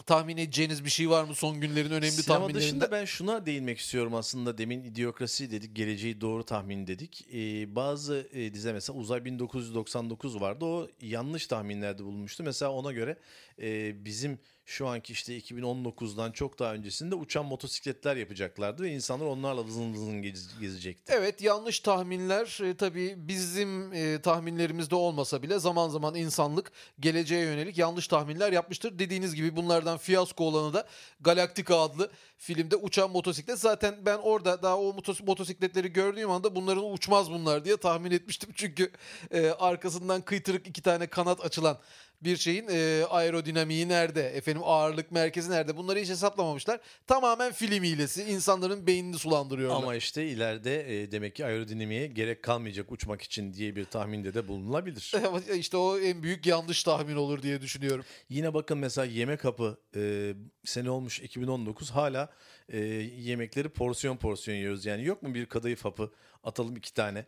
tahmin 0.06 0.36
edeceğiniz 0.36 0.84
bir 0.84 0.90
şey 0.90 1.10
var 1.10 1.24
mı 1.24 1.34
son 1.34 1.60
günlerin 1.60 1.90
önemli 1.90 2.10
Sinema 2.10 2.38
tahminlerinde? 2.38 2.66
dışında 2.66 2.90
ben 2.90 3.04
şuna 3.04 3.46
değinmek 3.46 3.78
istiyorum 3.78 4.14
aslında. 4.14 4.58
Demin 4.58 4.84
idiokrasi 4.84 5.50
dedik, 5.50 5.76
geleceği 5.76 6.20
doğru 6.20 6.44
tahmin 6.44 6.86
dedik. 6.86 7.26
Ee, 7.34 7.76
bazı 7.76 8.28
e, 8.32 8.54
dizi 8.54 8.72
mesela 8.72 8.98
Uzay 8.98 9.24
1999 9.24 10.40
vardı. 10.40 10.64
O 10.64 10.88
yanlış 11.00 11.46
tahminlerde 11.46 12.04
bulunmuştu. 12.04 12.42
Mesela 12.42 12.72
ona 12.72 12.92
göre 12.92 13.16
e, 13.62 14.04
bizim 14.04 14.38
şu 14.66 14.88
anki 14.88 15.12
işte 15.12 15.38
2019'dan 15.38 16.32
çok 16.32 16.58
daha 16.58 16.72
öncesinde 16.74 17.14
uçan 17.14 17.44
motosikletler 17.46 18.16
yapacaklardı 18.16 18.82
ve 18.82 18.90
insanlar 18.90 19.26
onlarla 19.26 19.64
vızın 19.64 19.92
vızın 19.94 20.22
gez- 20.22 20.60
gezecekti. 20.60 21.12
Evet 21.16 21.42
yanlış 21.42 21.80
tahminler 21.80 22.58
e, 22.64 22.76
tabii 22.76 23.14
bizim 23.16 23.92
e, 23.92 24.20
tahminlerimizde 24.22 24.94
olmasa 24.94 25.42
bile 25.42 25.58
zaman 25.58 25.88
zaman 25.88 26.14
insanlık 26.14 26.72
geleceğe 27.00 27.44
yönelik 27.44 27.78
yanlış 27.78 28.08
tahminler 28.08 28.52
yapmıştır. 28.52 28.98
Dediğiniz 28.98 29.34
gibi 29.34 29.56
bunlardan 29.56 29.98
fiyasko 29.98 30.44
olanı 30.44 30.74
da 30.74 30.86
Galactica 31.20 31.76
adlı 31.76 32.10
filmde 32.38 32.76
uçan 32.76 33.10
motosiklet. 33.10 33.58
Zaten 33.58 33.94
ben 34.06 34.18
orada 34.18 34.62
daha 34.62 34.78
o 34.78 34.90
motos- 34.90 35.24
motosikletleri 35.26 35.92
gördüğüm 35.92 36.30
anda 36.30 36.54
bunların 36.54 36.92
uçmaz 36.92 37.30
bunlar 37.30 37.64
diye 37.64 37.76
tahmin 37.76 38.10
etmiştim. 38.10 38.50
Çünkü 38.54 38.90
e, 39.30 39.46
arkasından 39.50 40.22
kıytırık 40.22 40.66
iki 40.66 40.82
tane 40.82 41.06
kanat 41.06 41.44
açılan 41.44 41.78
bir 42.22 42.36
şeyin 42.36 42.68
e, 42.70 43.04
aerodinamiği 43.04 43.88
nerede, 43.88 44.28
efendim 44.28 44.62
ağırlık 44.64 45.12
merkezi 45.12 45.50
nerede 45.50 45.76
bunları 45.76 45.98
hiç 45.98 46.08
hesaplamamışlar. 46.08 46.80
Tamamen 47.06 47.52
film 47.52 47.84
hilesi. 47.84 48.22
insanların 48.24 48.86
beynini 48.86 49.18
sulandırıyorlar. 49.18 49.82
Ama 49.82 49.94
işte 49.94 50.26
ileride 50.26 51.02
e, 51.02 51.12
demek 51.12 51.36
ki 51.36 51.44
aerodinamiğe 51.44 52.06
gerek 52.06 52.42
kalmayacak 52.42 52.92
uçmak 52.92 53.22
için 53.22 53.54
diye 53.54 53.76
bir 53.76 53.84
tahminde 53.84 54.34
de 54.34 54.48
bulunulabilir. 54.48 55.12
İşte 55.54 55.76
o 55.76 55.98
en 55.98 56.22
büyük 56.22 56.46
yanlış 56.46 56.82
tahmin 56.82 57.16
olur 57.16 57.42
diye 57.42 57.60
düşünüyorum. 57.60 58.04
Yine 58.28 58.54
bakın 58.54 58.78
mesela 58.78 59.04
yemek 59.04 59.44
hapı 59.44 59.78
e, 59.96 60.34
sene 60.64 60.90
olmuş 60.90 61.20
2019 61.20 61.90
hala 61.90 62.28
e, 62.68 62.78
yemekleri 63.18 63.68
porsiyon 63.68 64.16
porsiyon 64.16 64.56
yiyoruz. 64.56 64.86
Yani 64.86 65.04
yok 65.04 65.22
mu 65.22 65.34
bir 65.34 65.46
kadayıf 65.46 65.84
hapı 65.84 66.12
atalım 66.44 66.76
iki 66.76 66.94
tane. 66.94 67.24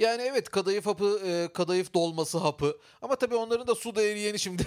Yani 0.00 0.22
evet 0.22 0.50
kadayıf 0.50 0.86
hapı, 0.86 1.20
e, 1.26 1.52
kadayıf 1.52 1.94
dolması 1.94 2.38
hapı. 2.38 2.78
Ama 3.02 3.16
tabii 3.16 3.34
onların 3.34 3.66
da 3.66 3.74
suda 3.74 4.02
eriyeni 4.02 4.38
şimdi. 4.38 4.66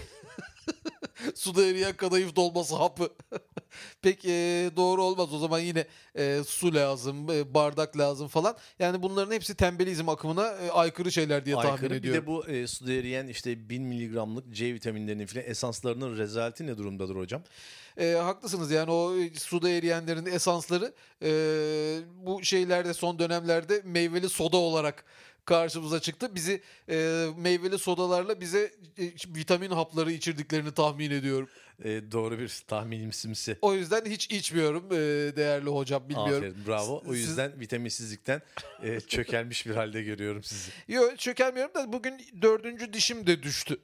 suda 1.35 1.65
eriyen 1.65 1.93
kadayıf 1.93 2.35
dolması 2.35 2.75
hapı. 2.75 3.09
Pek 4.01 4.25
e, 4.25 4.71
doğru 4.75 5.03
olmaz. 5.03 5.33
O 5.33 5.37
zaman 5.37 5.59
yine 5.59 5.87
e, 6.15 6.41
su 6.47 6.73
lazım, 6.73 7.31
e, 7.31 7.53
bardak 7.53 7.97
lazım 7.97 8.27
falan. 8.27 8.57
Yani 8.79 9.03
bunların 9.03 9.31
hepsi 9.31 9.55
tembelizm 9.55 10.09
akımına 10.09 10.47
e, 10.47 10.71
aykırı 10.71 11.11
şeyler 11.11 11.45
diye 11.45 11.55
tahmin 11.55 11.71
Aykırı. 11.71 11.89
Bir 11.89 11.95
ediyorum. 11.95 12.23
de 12.23 12.27
bu 12.27 12.47
e, 12.47 12.67
suda 12.67 12.93
eriyen 12.93 13.27
işte 13.27 13.69
1000 13.69 13.83
miligramlık 13.83 14.53
C 14.53 14.73
vitaminlerinin 14.73 15.25
falan 15.25 15.45
esanslarının 15.45 16.17
rezaleti 16.17 16.67
ne 16.67 16.77
durumdadır 16.77 17.15
hocam? 17.15 17.41
E, 17.97 18.11
haklısınız 18.13 18.71
yani 18.71 18.91
o 18.91 19.15
e, 19.17 19.33
suda 19.33 19.69
eriyenlerin 19.69 20.25
esansları 20.25 20.93
e, 21.21 21.29
bu 22.25 22.43
şeylerde 22.43 22.93
son 22.93 23.19
dönemlerde 23.19 23.81
meyveli 23.85 24.29
soda 24.29 24.57
olarak 24.57 25.05
karşımıza 25.45 25.99
çıktı. 25.99 26.35
Bizi 26.35 26.61
e, 26.89 27.25
meyveli 27.37 27.79
sodalarla 27.79 28.41
bize 28.41 28.71
e, 28.97 29.03
vitamin 29.35 29.69
hapları 29.69 30.11
içirdiklerini 30.11 30.71
tahmin 30.71 31.11
ediyorum. 31.11 31.49
E, 31.83 32.11
doğru 32.11 32.39
bir 32.39 32.63
tahminimsimsi. 32.67 33.57
O 33.61 33.73
yüzden 33.73 34.05
hiç 34.05 34.31
içmiyorum 34.31 34.85
e, 34.91 34.95
değerli 35.35 35.69
hocam 35.69 36.09
bilmiyorum. 36.09 36.35
Aferin 36.49 36.67
bravo. 36.67 37.03
O 37.07 37.13
Siz- 37.13 37.19
yüzden 37.27 37.59
vitaminsizlikten 37.59 38.41
e, 38.83 38.99
çökelmiş 38.99 39.65
bir 39.65 39.75
halde 39.75 40.03
görüyorum 40.03 40.43
sizi. 40.43 40.71
Yok 40.87 41.19
çökelmiyorum 41.19 41.73
da 41.73 41.93
bugün 41.93 42.21
dördüncü 42.41 42.93
dişim 42.93 43.27
de 43.27 43.43
düştü. 43.43 43.77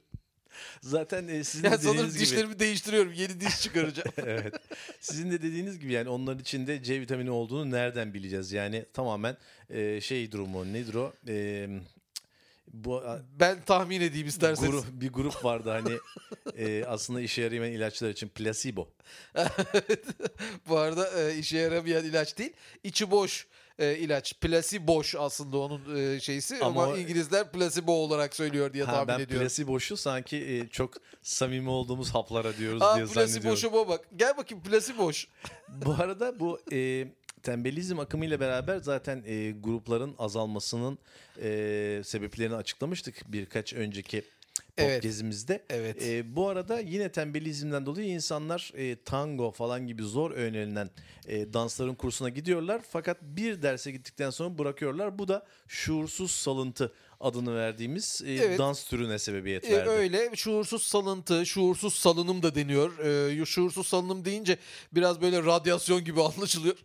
Zaten 0.80 1.28
e, 1.28 1.44
sizin 1.44 1.64
Yani 1.64 1.72
de 1.74 1.78
sanırım 1.78 1.96
dediğiniz 1.96 2.14
gibi. 2.14 2.24
dişlerimi 2.24 2.58
değiştiriyorum. 2.58 3.12
Yeni 3.12 3.40
diş 3.40 3.60
çıkaracağım. 3.62 4.12
evet. 4.26 4.54
Sizin 5.00 5.30
de 5.30 5.42
dediğiniz 5.42 5.78
gibi 5.78 5.92
yani 5.92 6.08
onların 6.08 6.40
içinde 6.40 6.82
C 6.82 7.00
vitamini 7.00 7.30
olduğunu 7.30 7.70
nereden 7.70 8.14
bileceğiz? 8.14 8.52
Yani 8.52 8.84
tamamen 8.92 9.36
e, 9.70 10.00
şey 10.00 10.32
durumu 10.32 10.72
nedir 10.72 10.94
o? 10.94 11.12
E, 11.28 11.68
bu 12.72 13.02
ben 13.40 13.60
tahmin 13.62 14.00
edeyim 14.00 14.26
isterseniz. 14.26 14.70
grup, 14.70 14.84
bir 14.92 15.12
grup 15.12 15.44
vardı 15.44 15.70
hani 15.70 15.98
e, 16.56 16.84
aslında 16.84 17.20
işe 17.20 17.42
yaramayan 17.42 17.72
ilaçlar 17.72 18.10
için 18.10 18.28
placebo. 18.28 18.88
Bu 20.68 20.78
arada 20.78 21.22
e, 21.22 21.38
işe 21.38 21.58
yaramayan 21.58 22.04
ilaç 22.04 22.38
değil. 22.38 22.52
içi 22.84 23.10
boş 23.10 23.46
e, 23.80 23.96
ilaç. 23.98 24.34
Plasiboş 24.40 25.14
aslında 25.18 25.58
onun 25.58 25.96
e, 26.16 26.20
şeysi 26.20 26.58
ama, 26.64 26.84
Ama 26.84 26.98
İngilizler 26.98 27.52
placebo 27.52 27.92
olarak 27.92 28.34
söylüyor 28.36 28.72
diye 28.72 28.84
Ha, 28.84 28.92
tahmin 28.92 29.08
ben 29.08 29.14
ediyorum. 29.20 29.46
placebo'şu 29.46 29.96
sanki 29.96 30.36
e, 30.36 30.68
çok 30.68 30.94
samimi 31.22 31.68
olduğumuz 31.70 32.14
haplara 32.14 32.56
diyoruz 32.56 32.82
Aa 32.82 32.96
diye 32.96 33.06
zannediyorum. 33.06 33.32
plasiboşuma 33.32 33.88
bak. 33.88 34.00
Gel 34.16 34.36
bakayım 34.36 34.64
plasiboş. 34.64 35.28
Bu 35.68 35.92
arada 35.98 36.40
bu 36.40 36.60
e, 36.72 37.08
tembelizm 37.42 37.98
akımıyla 37.98 38.40
beraber 38.40 38.76
zaten 38.76 39.22
e, 39.26 39.50
grupların 39.50 40.14
azalmasının 40.18 40.98
e, 41.42 42.02
sebeplerini 42.04 42.54
açıklamıştık 42.54 43.22
birkaç 43.32 43.74
önceki. 43.74 44.22
Evet. 44.78 45.02
gezimizde. 45.02 45.64
Evet. 45.70 46.02
E, 46.02 46.36
bu 46.36 46.48
arada 46.48 46.80
yine 46.80 47.12
tembelizmden 47.12 47.86
dolayı 47.86 48.08
insanlar 48.08 48.72
e, 48.74 48.96
tango 49.04 49.50
falan 49.50 49.86
gibi 49.86 50.02
zor 50.02 50.30
öğrenilen 50.30 50.90
e, 51.26 51.52
dansların 51.52 51.94
kursuna 51.94 52.28
gidiyorlar. 52.28 52.82
Fakat 52.90 53.22
bir 53.22 53.62
derse 53.62 53.90
gittikten 53.90 54.30
sonra 54.30 54.58
bırakıyorlar. 54.58 55.18
Bu 55.18 55.28
da 55.28 55.46
şuursuz 55.68 56.30
salıntı 56.30 56.92
adını 57.20 57.56
verdiğimiz 57.56 58.22
e, 58.26 58.32
Evet. 58.34 58.58
dans 58.58 58.84
türüne 58.84 59.18
sebebiyet 59.18 59.64
E, 59.64 59.76
verdi. 59.76 59.88
öyle 59.90 60.30
şuursuz 60.36 60.82
salıntı, 60.82 61.46
şuursuz 61.46 61.94
salınım 61.94 62.42
da 62.42 62.54
deniyor. 62.54 62.98
E, 62.98 63.44
şuursuz 63.46 63.86
salınım 63.88 64.24
deyince 64.24 64.58
biraz 64.92 65.20
böyle 65.20 65.42
radyasyon 65.44 66.04
gibi 66.04 66.22
anlaşılıyor. 66.22 66.76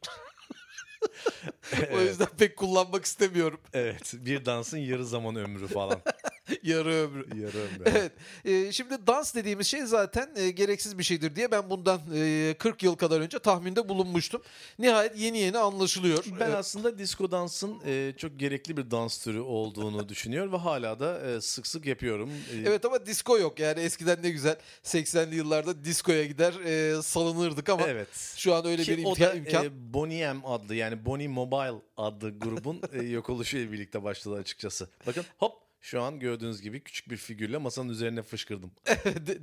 o 1.73 1.77
Evet. 1.91 2.09
yüzden 2.09 2.27
pek 2.37 2.57
kullanmak 2.57 3.05
istemiyorum. 3.05 3.59
Evet, 3.73 4.13
bir 4.13 4.45
dansın 4.45 4.77
yarı 4.77 5.05
zaman 5.05 5.35
ömrü 5.35 5.67
falan. 5.67 6.01
Yarı 6.63 6.89
ömrü. 6.93 7.41
yarı 7.43 7.57
ömrü. 7.57 7.83
Evet. 7.85 8.11
e, 8.45 8.71
şimdi 8.71 9.07
dans 9.07 9.35
dediğimiz 9.35 9.67
şey 9.67 9.81
zaten 9.85 10.29
e, 10.35 10.49
gereksiz 10.49 10.97
bir 10.97 11.03
şeydir 11.03 11.35
diye 11.35 11.51
ben 11.51 11.69
bundan 11.69 12.01
e, 12.15 12.55
40 12.59 12.83
yıl 12.83 12.95
kadar 12.95 13.21
önce 13.21 13.39
tahminde 13.39 13.89
bulunmuştum. 13.89 14.41
Nihayet 14.79 15.17
yeni 15.17 15.37
yeni 15.37 15.57
anlaşılıyor. 15.57 16.25
Ben 16.39 16.51
E, 16.51 16.55
aslında 16.55 16.97
disco 16.97 17.31
dansın 17.31 17.81
e, 17.85 18.13
çok 18.17 18.39
gerekli 18.39 18.77
bir 18.77 18.91
dans 18.91 19.23
türü 19.23 19.39
olduğunu 19.39 20.09
düşünüyor 20.09 20.51
ve 20.51 20.57
hala 20.57 20.99
da 20.99 21.21
e, 21.31 21.41
sık 21.41 21.67
sık 21.67 21.85
yapıyorum. 21.85 22.29
E, 22.53 22.57
Evet 22.65 22.85
ama 22.85 23.05
disco 23.05 23.37
yok. 23.37 23.59
Yani 23.59 23.79
eskiden 23.79 24.23
ne 24.23 24.29
güzel 24.29 24.55
80'li 24.83 25.35
yıllarda 25.35 25.85
diskoya 25.85 26.25
gider 26.25 26.53
e, 26.53 27.01
salınırdık 27.01 27.69
ama 27.69 27.83
Evet. 27.87 28.33
şu 28.37 28.55
an 28.55 28.65
öyle 28.65 28.83
Ki 28.83 28.97
bir 28.97 29.05
o 29.05 29.09
imkan. 29.09 29.27
da 29.27 29.33
imkan. 29.33 29.65
e, 29.65 29.69
Bonnie 29.93 30.33
M 30.33 30.39
adlı 30.47 30.75
yani 30.75 30.94
Bonnie 31.05 31.27
Mobile 31.27 31.81
adlı 31.97 32.39
grubun 32.39 32.81
e, 32.93 33.01
yok 33.03 33.29
oluşuyla 33.29 33.71
birlikte 33.71 34.03
başladı 34.03 34.35
açıkçası. 34.35 34.89
Bakın 35.07 35.23
hop 35.37 35.53
şu 35.81 36.01
an 36.01 36.19
gördüğünüz 36.19 36.61
gibi 36.61 36.79
küçük 36.79 37.09
bir 37.09 37.17
figürle 37.17 37.57
masanın 37.57 37.89
üzerine 37.89 38.21
fışkırdım. 38.21 38.71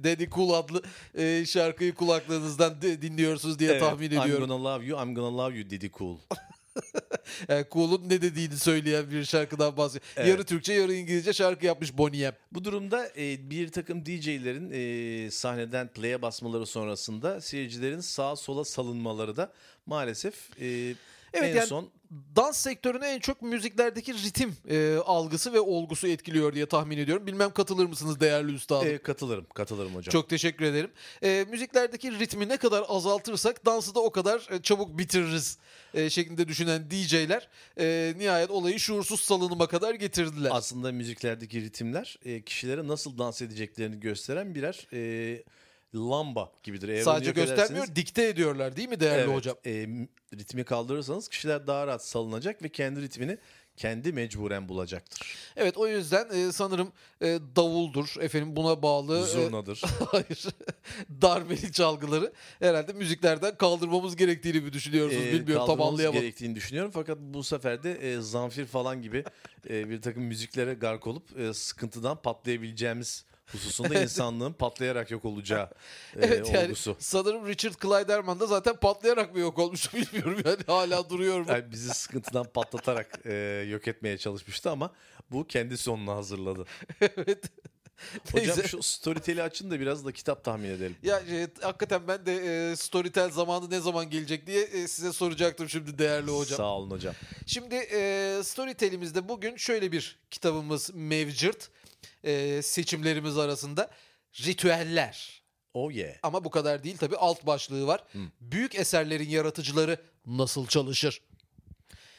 Daddy 0.05 0.27
Cool 0.27 0.51
adlı 0.51 0.83
e, 1.15 1.47
şarkıyı 1.47 1.95
kulaklarınızdan 1.95 2.83
dinliyorsunuz 2.83 3.59
diye 3.59 3.79
tahmin 3.79 4.11
I'm 4.11 4.21
ediyorum. 4.21 4.49
gonna 4.49 4.65
love 4.65 4.85
you, 4.87 5.03
I'm 5.05 5.15
gonna 5.15 5.37
love 5.39 5.59
you 5.59 5.71
dedi 5.71 5.91
cool. 5.99 6.19
Yani 7.49 7.65
Cool'un 7.73 8.09
ne 8.09 8.23
dediğini 8.23 8.57
söyleyen 8.57 9.11
bir 9.11 9.25
şarkıdan 9.25 9.77
bahsediyor. 9.77 10.05
Evet. 10.17 10.29
Yarı 10.29 10.45
Türkçe 10.45 10.73
yarı 10.73 10.95
İngilizce 10.95 11.33
şarkı 11.33 11.67
yapmış 11.67 11.99
Bonnie 11.99 12.31
M. 12.31 12.37
Bu 12.53 12.65
durumda 12.65 13.09
e, 13.17 13.51
bir 13.51 13.69
takım 13.69 14.07
DJ'lerin 14.07 14.71
e, 14.73 15.31
sahneden 15.31 15.89
play'e 15.89 16.23
basmaları 16.23 16.67
sonrasında 16.67 17.41
seyircilerin 17.41 18.01
sağa 18.01 18.37
sola 18.37 18.65
salınmaları 18.65 19.37
da 19.37 19.53
maalesef 19.87 20.35
e, 20.61 20.95
Evet, 21.35 21.51
en 21.51 21.57
yani- 21.57 21.67
son 21.67 21.91
dans 22.37 22.57
sektörünü 22.57 23.05
en 23.05 23.19
çok 23.19 23.43
müziklerdeki 23.43 24.15
ritim 24.15 24.57
e, 24.69 24.97
algısı 24.97 25.53
ve 25.53 25.61
olgusu 25.61 26.07
etkiliyor 26.09 26.55
diye 26.55 26.67
tahmin 26.67 26.99
ediyorum. 26.99 27.27
Bilmem 27.27 27.51
katılır 27.51 27.87
mısınız 27.87 28.21
değerli 28.21 28.55
üstadım? 28.55 28.89
e, 28.89 28.99
katılırım, 28.99 29.47
katılırım 29.55 29.95
hocam. 29.95 30.13
Çok 30.13 30.29
teşekkür 30.29 30.65
ederim. 30.65 30.91
E, 31.23 31.47
müziklerdeki 31.51 32.19
ritmi 32.19 32.49
ne 32.49 32.57
kadar 32.57 32.85
azaltırsak 32.89 33.67
dansı 33.67 33.95
da 33.95 34.01
o 34.01 34.11
kadar 34.11 34.49
e, 34.51 34.63
çabuk 34.63 34.99
bitiririz 34.99 35.59
e, 35.95 36.11
şeklinde 36.11 36.49
düşünen 36.49 36.91
DJ'ler 37.13 37.49
e, 37.81 38.15
nihayet 38.19 38.51
olayı 38.51 38.81
şuursuz 38.81 39.21
salınıma 39.21 39.67
kadar 39.67 39.95
getirdiler. 39.95 40.51
Aslında 40.53 40.93
müziklerdeki 40.93 41.63
ritimler 41.63 42.19
e, 42.25 42.43
kişilere 42.43 42.89
nasıl 42.89 43.19
dans 43.19 43.43
edeceklerini 43.43 44.01
gösteren 44.01 44.55
birer 44.55 44.87
e, 44.93 45.43
lamba 45.95 46.53
gibidir. 46.63 46.89
Eğer 46.89 47.03
Sadece 47.03 47.31
göstermiyor, 47.31 47.85
ederseniz- 47.87 47.97
dikte 47.97 48.29
ediyorlar 48.29 48.77
değil 48.77 48.89
mi 48.89 49.01
değerli 49.01 49.21
Evet, 49.23 49.37
hocam? 49.37 49.57
e, 49.67 49.71
ritmi 50.35 50.65
kaldırırsanız 50.65 51.29
kişiler 51.29 51.67
daha 51.67 51.87
rahat 51.87 52.05
salınacak 52.07 52.63
ve 52.63 52.69
kendi 52.69 53.03
ritmini 53.03 53.39
kendi 53.77 54.13
mecburen 54.13 54.69
bulacaktır. 54.69 55.37
Evet 55.57 55.77
o 55.77 55.89
yüzden 55.89 56.29
e, 56.31 56.53
sanırım 56.53 56.93
e, 57.23 57.39
davuldur 57.57 58.15
efendim 58.21 58.57
buna 58.57 58.83
bağlı 58.83 59.19
e, 59.19 59.23
Zurnadır. 59.23 59.83
hayır 60.11 60.47
darbeli 61.23 61.73
çalgıları 61.73 62.33
herhalde 62.59 62.93
müziklerden 62.93 63.57
kaldırmamız 63.57 64.17
gerektiğini 64.17 64.61
mi 64.61 64.73
düşünüyorsunuz 64.73 65.27
e, 65.27 65.33
bilmiyorum 65.33 65.67
tam 65.67 65.83
anlayamadım. 65.83 66.21
gerektiğini 66.21 66.55
düşünüyorum. 66.55 66.91
Fakat 66.95 67.19
bu 67.19 67.43
sefer 67.45 67.83
de 67.83 68.13
e, 68.13 68.21
zanfir 68.21 68.67
falan 68.67 69.03
gibi 69.03 69.25
e, 69.71 69.91
bir 69.91 70.03
takım 70.03 70.23
müziklere 70.23 70.75
gark 70.75 71.07
olup 71.07 71.39
e, 71.39 71.55
sıkıntıdan 71.55 72.23
patlayabileceğimiz 72.23 73.25
hususunda 73.53 73.95
insanlığın 74.03 74.53
patlayarak 74.53 75.11
yok 75.11 75.25
olacağı 75.25 75.65
e, 76.17 76.21
Evet 76.21 76.53
yani 76.55 76.65
olgusu. 76.67 76.97
sanırım 76.99 77.47
Richard 77.49 77.75
Clyderman 77.83 78.41
da 78.41 78.47
zaten 78.47 78.77
patlayarak 78.77 79.35
mı 79.35 79.41
yok 79.41 79.59
olmuştu 79.59 79.91
bilmiyorum 79.97 80.43
yani 80.45 80.59
hala 80.67 81.11
duruyor 81.11 81.41
mu? 81.41 81.47
Yani 81.49 81.73
bizi 81.73 81.95
sıkıntıdan 81.95 82.45
patlatarak 82.45 83.21
e, 83.25 83.33
yok 83.71 83.89
etmeye 83.89 84.19
çalışmıştı 84.19 84.71
ama 84.71 84.93
bu 85.31 85.47
kendi 85.47 85.79
sonunu 85.79 86.13
hazırladı. 86.13 86.65
evet. 87.01 87.45
Hocam 88.33 88.47
Neyse. 88.57 88.69
şu 88.69 88.83
Storytel'i 88.83 89.43
açın 89.43 89.71
da 89.71 89.81
biraz 89.81 90.05
da 90.05 90.13
kitap 90.13 90.45
tahmin 90.45 90.69
edelim. 90.69 90.97
Ya 91.03 91.19
e, 91.31 91.49
hakikaten 91.61 92.09
ben 92.09 92.27
de 92.27 92.71
e, 92.73 92.77
Storytel 92.77 93.31
zamanı 93.31 93.71
ne 93.71 93.81
zaman 93.81 94.11
gelecek 94.11 94.47
diye 94.47 94.63
e, 94.63 94.89
size 94.89 95.13
soracaktım 95.13 95.69
şimdi 95.69 95.99
değerli 95.99 96.31
hocam. 96.31 96.57
Sağ 96.57 96.77
olun 96.77 96.91
hocam. 96.91 97.15
Şimdi 97.47 97.75
e, 97.75 98.41
Storytel'imizde 98.45 99.29
bugün 99.29 99.57
şöyle 99.57 99.93
bir 99.93 100.19
kitabımız 100.31 100.91
mevcut 100.95 101.69
e, 102.25 102.63
seçimlerimiz 102.63 103.39
arasında. 103.39 103.91
Ritüeller. 104.45 105.43
Oh 105.75 105.93
yeah. 105.93 106.15
Ama 106.23 106.45
bu 106.45 106.51
kadar 106.51 106.85
değil 106.85 106.97
tabii 106.97 107.17
alt 107.17 107.47
başlığı 107.47 107.87
var. 107.87 108.05
Büyük 108.41 108.75
eserlerin 108.75 109.29
yaratıcıları 109.29 109.99
nasıl 110.27 110.67
çalışır? 110.67 111.21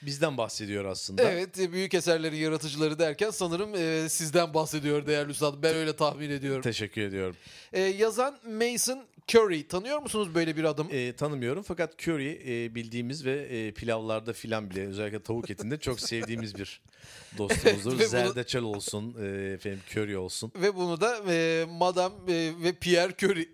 Bizden 0.06 0.38
bahsediyor 0.38 0.86
aslında. 0.86 1.32
Evet 1.32 1.60
e, 1.60 1.72
büyük 1.72 1.94
eserlerin 1.94 2.36
yaratıcıları 2.38 3.00
derken 3.00 3.30
sanırım 3.30 3.76
e, 3.76 4.10
sizden 4.10 4.54
bahsediyor 4.54 5.06
değerli 5.08 5.32
üstad. 5.32 5.64
Ben 5.64 5.76
öyle 5.76 5.96
tahmin 5.96 6.30
ediyorum. 6.30 6.62
Teşekkür 6.62 7.02
ediyorum. 7.02 7.36
E, 7.74 7.82
yazan 7.82 8.38
Mason 8.52 9.04
Curry. 9.36 9.68
Tanıyor 9.68 10.00
musunuz 10.02 10.36
böyle 10.36 10.58
bir 10.58 10.64
adamı? 10.64 10.92
E, 10.92 11.16
tanımıyorum 11.16 11.64
fakat 11.64 12.08
curry 12.08 12.42
e, 12.66 12.76
bildiğimiz 12.76 13.26
ve 13.26 13.32
e, 13.40 13.72
pilavlarda 13.72 14.34
filan 14.34 14.70
bile 14.70 14.88
özellikle 14.88 15.24
tavuk 15.24 15.50
etinde 15.50 15.78
çok 15.80 16.00
sevdiğimiz 16.00 16.56
bir 16.58 16.82
dostumuzdur. 17.38 17.92
Ve 17.92 18.00
bunu- 18.00 18.08
Zerdeçal 18.08 18.64
olsun, 18.64 19.16
e, 19.22 19.52
efendim 19.54 19.80
curry 19.96 20.18
olsun. 20.18 20.52
Ve 20.56 20.76
bunu 20.76 21.02
da 21.02 21.18
e, 21.30 21.66
Madame 21.70 22.16
e, 22.34 22.52
ve 22.64 22.74
Pierre 22.74 23.14
Curie. 23.18 23.48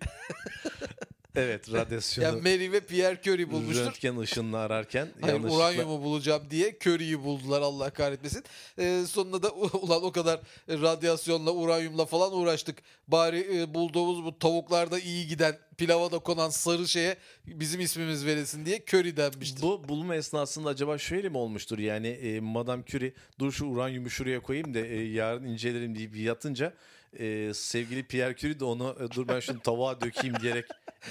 Evet, 1.34 1.72
radyasyonu 1.72 2.26
yani 2.26 2.40
Mary 2.40 2.72
ve 2.72 2.80
Pierre 2.80 3.20
Curie 3.22 3.50
bulmuştur. 3.50 3.86
röntgen 3.86 4.16
ışınla 4.16 4.58
ararken 4.58 5.08
Hayır 5.20 5.34
yanlışlıkla 5.34 5.56
uranyumu 5.56 6.02
bulacağım 6.02 6.42
diye 6.50 6.78
Curie'yi 6.80 7.24
buldular 7.24 7.62
Allah 7.62 7.90
kahretmesin. 7.90 8.44
Ee, 8.78 9.02
sonunda 9.08 9.42
da 9.42 9.50
ulan 9.82 10.04
o 10.04 10.12
kadar 10.12 10.40
radyasyonla 10.68 11.52
uranyumla 11.52 12.06
falan 12.06 12.32
uğraştık. 12.32 12.78
Bari 13.08 13.46
e, 13.54 13.74
bulduğumuz 13.74 14.24
bu 14.24 14.38
tavuklarda 14.38 14.98
iyi 14.98 15.26
giden 15.26 15.58
pilava 15.78 16.12
da 16.12 16.18
konan 16.18 16.50
sarı 16.50 16.88
şeye 16.88 17.16
bizim 17.46 17.80
ismimiz 17.80 18.26
verilsin 18.26 18.66
diye 18.66 18.84
Curry 18.88 19.16
denmiştir. 19.16 19.62
Bu 19.62 19.88
bulma 19.88 20.14
esnasında 20.14 20.68
acaba 20.68 20.98
şöyle 20.98 21.28
mi 21.28 21.36
olmuştur? 21.36 21.78
Yani 21.78 22.08
e, 22.08 22.40
Madame 22.40 22.82
Curie 22.86 23.12
dur 23.38 23.52
şu 23.52 23.66
uranyumu 23.66 24.10
şuraya 24.10 24.40
koyayım 24.40 24.74
da 24.74 24.78
e, 24.78 25.02
yarın 25.02 25.44
incelerim 25.44 25.94
deyip 25.94 26.16
yatınca 26.16 26.74
e, 27.18 27.54
sevgili 27.54 28.02
Pierre 28.06 28.36
Curie 28.36 28.60
de 28.60 28.64
onu 28.64 28.96
e, 29.00 29.10
dur 29.14 29.28
ben 29.28 29.40
şunu 29.40 29.60
tavuğa 29.60 30.00
dökeyim 30.00 30.40
diyerek 30.40 30.64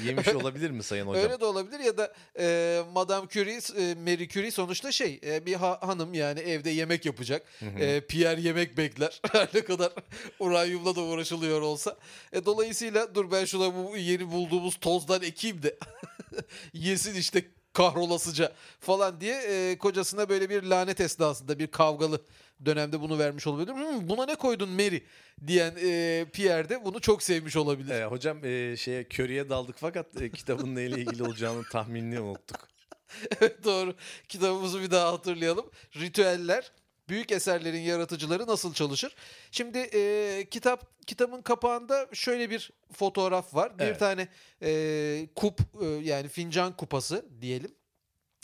yemiş 0.06 0.28
olabilir 0.28 0.72
mi 0.72 0.84
Sayın 0.84 1.08
Hocam? 1.08 1.24
Öyle 1.24 1.40
de 1.40 1.46
olabilir 1.46 1.80
ya 1.80 1.98
da 1.98 2.14
e, 2.40 2.82
Madame 2.94 3.28
Curie, 3.28 3.60
e, 3.78 3.96
Marie 3.96 4.28
Curie 4.28 4.52
sonuçta 4.52 4.92
şey 4.92 5.20
e, 5.26 5.46
bir 5.46 5.54
ha- 5.56 5.80
hanım 5.82 6.14
yani 6.14 6.40
evde 6.40 6.70
yemek 6.70 7.06
yapacak. 7.06 7.46
E, 7.80 8.02
Pierre 8.02 8.42
yemek 8.42 8.78
bekler. 8.78 9.22
Her 9.32 9.50
ne 9.54 9.62
kadar 9.64 9.92
uranyumla 10.40 10.96
da 10.96 11.02
uğraşılıyor 11.02 11.62
olsa. 11.62 11.98
E, 12.34 12.46
dolayısıyla 12.46 13.16
dur 13.16 13.32
ben 13.32 13.46
şuna 13.46 13.76
bu 13.76 13.98
yeni 13.98 14.32
bulduğumuz 14.32 14.76
tozdan 14.80 15.22
ekeyim 15.24 15.64
de 15.64 15.78
yesin 16.74 17.16
işte 17.16 17.46
kahrolasıca 17.74 18.52
falan 18.80 19.22
diye 19.22 19.36
e, 19.48 19.78
kocasına 19.78 20.30
böyle 20.30 20.50
bir 20.50 20.64
lanet 20.64 21.02
esnasında 21.02 21.60
bir 21.60 21.68
kavgalı 21.68 22.22
dönemde 22.66 23.02
bunu 23.02 23.20
vermiş 23.20 23.48
olabilir. 23.48 23.74
"Hmm, 23.74 24.10
buna 24.10 24.26
ne 24.26 24.36
koydun 24.36 24.70
Mary 24.70 25.00
diyen 25.48 25.74
e, 25.84 26.26
Pierre 26.34 26.70
de 26.70 26.86
bunu 26.86 27.00
çok 27.00 27.24
sevmiş 27.24 27.56
olabilir. 27.56 27.90
E, 27.92 28.06
hocam 28.06 28.46
e, 28.46 28.78
şeye 28.78 29.08
Curie'ye 29.10 29.50
daldık 29.50 29.76
fakat 29.80 30.22
e, 30.22 30.32
kitabın 30.32 30.76
neyle 30.76 31.02
ilgili 31.02 31.24
olacağını 31.24 31.64
tahminini 31.72 32.20
unuttuk. 32.20 32.68
Evet 33.42 33.64
doğru. 33.64 33.96
Kitabımızı 34.28 34.82
bir 34.82 34.92
daha 34.92 35.12
hatırlayalım. 35.14 35.66
Ritüeller, 35.96 36.72
büyük 37.10 37.32
eserlerin 37.32 37.80
yaratıcıları 37.82 38.48
nasıl 38.48 38.74
çalışır? 38.74 39.16
Şimdi 39.52 39.78
e, 39.78 40.48
kitap 40.52 41.08
kitabın 41.08 41.42
kapağında 41.42 42.08
şöyle 42.14 42.50
bir 42.50 42.72
fotoğraf 42.94 43.56
var. 43.56 43.80
Bir 43.80 43.84
Evet. 43.84 44.00
tane 44.00 44.28
e, 44.64 45.28
kup 45.36 45.60
e, 45.82 45.86
yani 45.86 46.28
fincan 46.28 46.78
kupası 46.78 47.26
diyelim. 47.42 47.72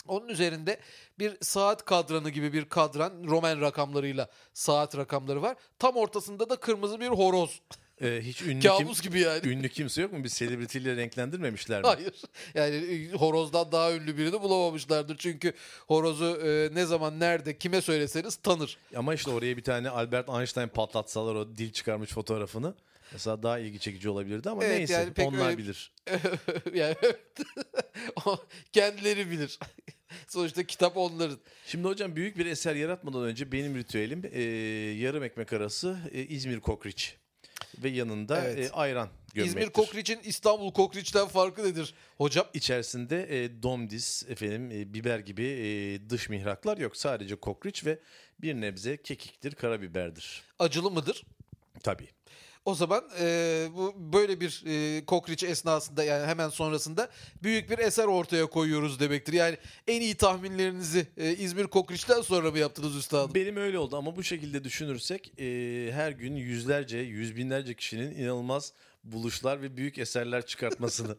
Onun 0.08 0.28
üzerinde 0.28 0.80
bir 1.18 1.36
saat 1.40 1.84
kadranı 1.84 2.30
gibi 2.30 2.52
bir 2.52 2.64
kadran 2.64 3.12
Roman 3.24 3.60
rakamlarıyla 3.60 4.28
saat 4.54 4.96
rakamları 4.96 5.42
var. 5.42 5.56
Tam 5.78 5.96
ortasında 5.96 6.50
da 6.50 6.56
kırmızı 6.56 7.00
bir 7.00 7.08
horoz. 7.08 7.60
E, 8.02 8.20
hiç 8.22 8.42
ünlü, 8.42 8.60
kim, 8.60 8.70
Kabus 8.70 9.02
gibi 9.02 9.20
yani. 9.20 9.48
ünlü 9.48 9.68
kimse 9.68 10.02
yok 10.02 10.12
mu? 10.12 10.24
Bir 10.24 10.28
selebritiyle 10.28 10.96
renklendirmemişler 10.96 11.80
mi? 11.80 11.86
Hayır. 11.86 12.14
Yani 12.54 12.74
e, 12.74 13.12
horozdan 13.12 13.72
daha 13.72 13.92
ünlü 13.92 14.18
birini 14.18 14.42
bulamamışlardır. 14.42 15.16
Çünkü 15.16 15.52
horozu 15.86 16.24
e, 16.24 16.74
ne 16.74 16.86
zaman 16.86 17.20
nerede 17.20 17.58
kime 17.58 17.80
söyleseniz 17.80 18.36
tanır. 18.36 18.78
Ama 18.96 19.14
işte 19.14 19.30
oraya 19.30 19.56
bir 19.56 19.64
tane 19.64 19.90
Albert 19.90 20.28
Einstein 20.28 20.68
patlatsalar 20.68 21.34
o 21.34 21.48
dil 21.56 21.72
çıkarmış 21.72 22.10
fotoğrafını. 22.10 22.74
Mesela 23.12 23.42
daha 23.42 23.58
ilgi 23.58 23.78
çekici 23.78 24.08
olabilirdi 24.08 24.50
ama 24.50 24.64
Evet, 24.64 24.78
neyse 24.78 24.92
yani 24.92 25.12
pek 25.12 25.26
onlar 25.26 25.46
öyle- 25.46 25.58
bilir. 25.58 25.92
yani 26.74 26.96
kendileri 28.72 29.30
bilir. 29.30 29.58
Sonuçta 30.28 30.64
kitap 30.66 30.96
onların. 30.96 31.38
Şimdi 31.66 31.88
hocam 31.88 32.16
büyük 32.16 32.38
bir 32.38 32.46
eser 32.46 32.74
yaratmadan 32.74 33.22
önce 33.22 33.52
benim 33.52 33.76
ritüelim 33.76 34.22
e, 34.32 34.42
yarım 35.00 35.22
ekmek 35.24 35.52
arası 35.52 35.98
e, 36.12 36.22
İzmir 36.22 36.60
kokriç 36.60 37.16
ve 37.78 37.88
yanında 37.88 38.44
Evet. 38.44 38.70
e, 38.70 38.74
ayran 38.74 39.08
gömmektir. 39.34 39.60
İzmir 39.60 39.72
Kokriç'in 39.72 40.20
İstanbul 40.24 40.72
Kokriç'ten 40.72 41.26
farkı 41.28 41.64
nedir 41.64 41.94
hocam? 42.18 42.46
İçerisinde 42.54 43.44
e, 43.44 43.62
domdis, 43.62 44.22
efendim 44.28 44.70
e, 44.70 44.94
biber 44.94 45.18
gibi 45.18 45.42
e, 45.44 46.10
dış 46.10 46.28
mihraklar 46.28 46.78
yok. 46.78 46.96
Sadece 46.96 47.36
kokriç 47.36 47.86
ve 47.86 47.98
bir 48.40 48.54
nebze 48.54 48.96
kekiktir, 48.96 49.54
karabiberdir. 49.54 50.42
Acılı 50.58 50.90
mıdır? 50.90 51.24
Tabii. 51.82 52.08
O 52.66 52.74
zaman 52.74 53.04
e, 53.20 53.68
bu 53.76 53.94
böyle 54.12 54.40
bir 54.40 54.62
e, 54.66 55.04
kokriç 55.04 55.42
esnasında 55.42 56.04
yani 56.04 56.26
hemen 56.26 56.48
sonrasında 56.48 57.08
büyük 57.42 57.70
bir 57.70 57.78
eser 57.78 58.04
ortaya 58.04 58.46
koyuyoruz 58.46 59.00
demektir. 59.00 59.32
Yani 59.32 59.56
en 59.88 60.00
iyi 60.00 60.14
tahminlerinizi 60.14 61.06
e, 61.16 61.32
İzmir 61.32 61.66
Kokriç'ten 61.66 62.20
sonra 62.20 62.50
mı 62.50 62.58
yaptınız 62.58 62.96
üstadım? 62.96 63.34
Benim 63.34 63.56
öyle 63.56 63.78
oldu 63.78 63.96
ama 63.96 64.16
bu 64.16 64.22
şekilde 64.22 64.64
düşünürsek 64.64 65.40
e, 65.40 65.44
her 65.92 66.10
gün 66.10 66.36
yüzlerce, 66.36 66.98
yüz 66.98 67.36
binlerce 67.36 67.74
kişinin 67.74 68.10
inanılmaz 68.10 68.72
buluşlar 69.04 69.62
ve 69.62 69.76
büyük 69.76 69.98
eserler 69.98 70.46
çıkartması 70.46 71.16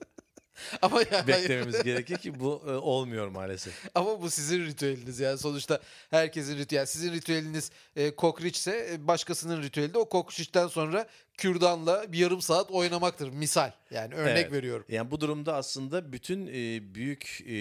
Ama 0.82 1.02
yani 1.12 1.28
beklememiz 1.28 1.84
gerekir 1.84 2.18
ki 2.18 2.40
bu 2.40 2.64
e, 2.68 2.72
olmuyor 2.72 3.28
maalesef. 3.28 3.74
Ama 3.96 4.22
bu 4.22 4.30
sizin 4.30 4.66
ritüeliniz 4.66 5.20
yani 5.20 5.38
sonuçta 5.38 5.80
herkesin 6.10 6.58
ritüeli. 6.58 6.78
Yani 6.78 6.88
sizin 6.88 7.14
ritüeliniz 7.14 7.72
e, 7.96 8.16
kokriçse 8.16 8.90
e, 8.92 9.08
başkasının 9.08 9.64
ritüeli 9.64 9.94
de 9.94 9.98
o 9.98 10.10
kokriçten 10.10 10.68
sonra 10.68 11.08
kürdanla 11.38 12.12
bir 12.12 12.18
yarım 12.18 12.42
saat 12.42 12.72
oynamaktır 12.72 13.30
misal. 13.30 13.72
Yani 13.92 14.14
örnek 14.14 14.38
Evet. 14.38 14.52
veriyorum. 14.52 14.86
Yani 14.90 15.12
bu 15.12 15.22
durumda 15.22 15.56
aslında 15.56 16.12
bütün 16.12 16.48
e, 16.48 16.96
büyük 16.96 17.44
e, 17.46 17.56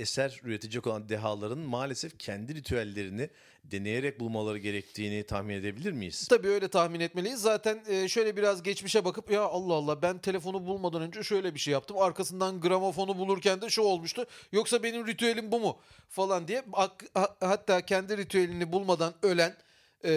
eser 0.00 0.40
üretecek 0.44 0.86
olan 0.86 1.08
dehaların 1.08 1.58
maalesef 1.58 2.18
kendi 2.18 2.54
ritüellerini 2.54 3.30
deneyerek 3.64 4.20
bulmaları 4.20 4.58
gerektiğini 4.58 5.22
tahmin 5.22 5.54
edebilir 5.54 5.92
miyiz? 5.92 6.28
Tabii 6.28 6.48
öyle 6.48 6.68
tahmin 6.68 7.00
etmeliyiz. 7.00 7.40
Zaten 7.40 7.82
e, 7.88 8.08
şöyle 8.08 8.36
biraz 8.36 8.62
geçmişe 8.62 9.04
bakıp 9.04 9.30
ya 9.30 9.42
Allah 9.42 9.74
Allah 9.74 10.02
ben 10.02 10.18
telefonu 10.18 10.66
bulmadan 10.66 11.02
önce 11.02 11.22
şöyle 11.22 11.54
bir 11.54 11.60
şey 11.60 11.72
yaptım. 11.72 11.98
Arkasından 11.98 12.60
gramofonu 12.60 13.18
bulurken 13.18 13.60
de 13.60 13.70
şu 13.70 13.82
olmuştu. 13.82 14.26
Yoksa 14.52 14.82
benim 14.82 15.06
ritüelim 15.06 15.52
bu 15.52 15.60
mu? 15.60 15.78
Falan 16.08 16.48
diye 16.48 16.64
hatta 17.40 17.80
kendi 17.86 18.16
ritüelini 18.16 18.72
bulmadan 18.72 19.14
ölen 19.22 19.54
e, 20.04 20.10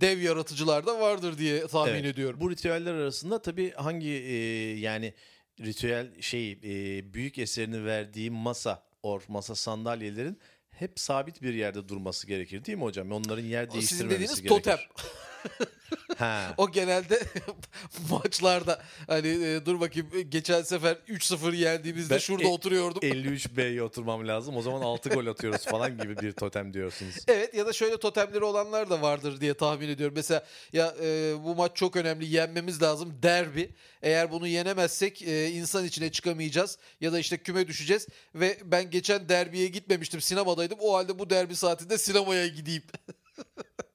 dev 0.00 0.18
yaratıcılar 0.20 0.86
da 0.86 1.00
vardır 1.00 1.38
diye 1.38 1.66
tahmin 1.66 1.92
Evet. 1.92 2.04
ediyorum. 2.04 2.40
Bu 2.40 2.50
ritüeller 2.50 2.94
arasında 2.94 3.42
tabii 3.42 3.70
hangi 3.72 4.08
e, 4.08 4.34
yani 4.78 5.14
ritüel 5.60 6.20
şey 6.22 6.52
e, 6.52 7.14
büyük 7.14 7.38
eserini 7.38 7.84
verdiği 7.84 8.30
masa 8.30 8.82
or 9.02 9.22
masa 9.28 9.54
sandalyelerin 9.54 10.38
hep 10.70 11.00
sabit 11.00 11.42
bir 11.42 11.54
yerde 11.54 11.88
durması 11.88 12.26
gerekir 12.26 12.64
değil 12.64 12.78
mi 12.78 12.84
hocam? 12.84 13.12
Onların 13.12 13.44
yer 13.44 13.70
değiştirmemesi 13.72 13.94
Sizin 13.94 14.10
dediğiniz 14.10 14.42
gerekir. 14.42 14.48
totem. 14.48 14.78
Ha. 16.18 16.54
O 16.56 16.70
genelde 16.70 17.20
maçlarda 18.10 18.82
hani 19.06 19.28
e, 19.28 19.66
dur 19.66 19.80
bakayım 19.80 20.08
geçen 20.28 20.62
sefer 20.62 20.96
3-0 21.08 21.56
yendiğimizde 21.56 22.14
Ben 22.14 22.18
şurada 22.18 22.44
e- 22.44 22.46
oturuyordum. 22.46 23.02
53B'ye 23.02 23.82
oturmam 23.82 24.28
lazım. 24.28 24.56
O 24.56 24.62
zaman 24.62 24.80
6 24.80 25.08
gol 25.08 25.26
atıyoruz 25.26 25.64
falan 25.64 25.98
gibi 25.98 26.16
bir 26.18 26.32
totem 26.32 26.74
diyorsunuz. 26.74 27.14
Evet 27.28 27.54
ya 27.54 27.66
da 27.66 27.72
şöyle 27.72 27.96
totemleri 27.96 28.44
olanlar 28.44 28.90
da 28.90 29.02
vardır 29.02 29.40
diye 29.40 29.54
tahmin 29.54 29.88
ediyorum. 29.88 30.14
Mesela 30.16 30.44
ya 30.72 30.94
e, 31.02 31.34
bu 31.44 31.54
maç 31.54 31.72
çok 31.76 31.96
önemli 31.96 32.26
yenmemiz 32.26 32.82
lazım 32.82 33.18
derbi. 33.22 33.70
Eğer 34.02 34.30
bunu 34.32 34.46
yenemezsek 34.46 35.22
e, 35.22 35.50
insan 35.50 35.84
içine 35.84 36.12
çıkamayacağız 36.12 36.78
ya 37.00 37.12
da 37.12 37.18
işte 37.18 37.36
küme 37.36 37.68
düşeceğiz 37.68 38.06
ve 38.34 38.58
ben 38.64 38.90
geçen 38.90 39.28
derbiye 39.28 39.68
gitmemiştim 39.68 40.20
sinemadaydım. 40.20 40.78
O 40.80 40.94
halde 40.96 41.18
bu 41.18 41.30
derbi 41.30 41.56
saatinde 41.56 41.98
sinemaya 41.98 42.46
gideyim. 42.46 42.82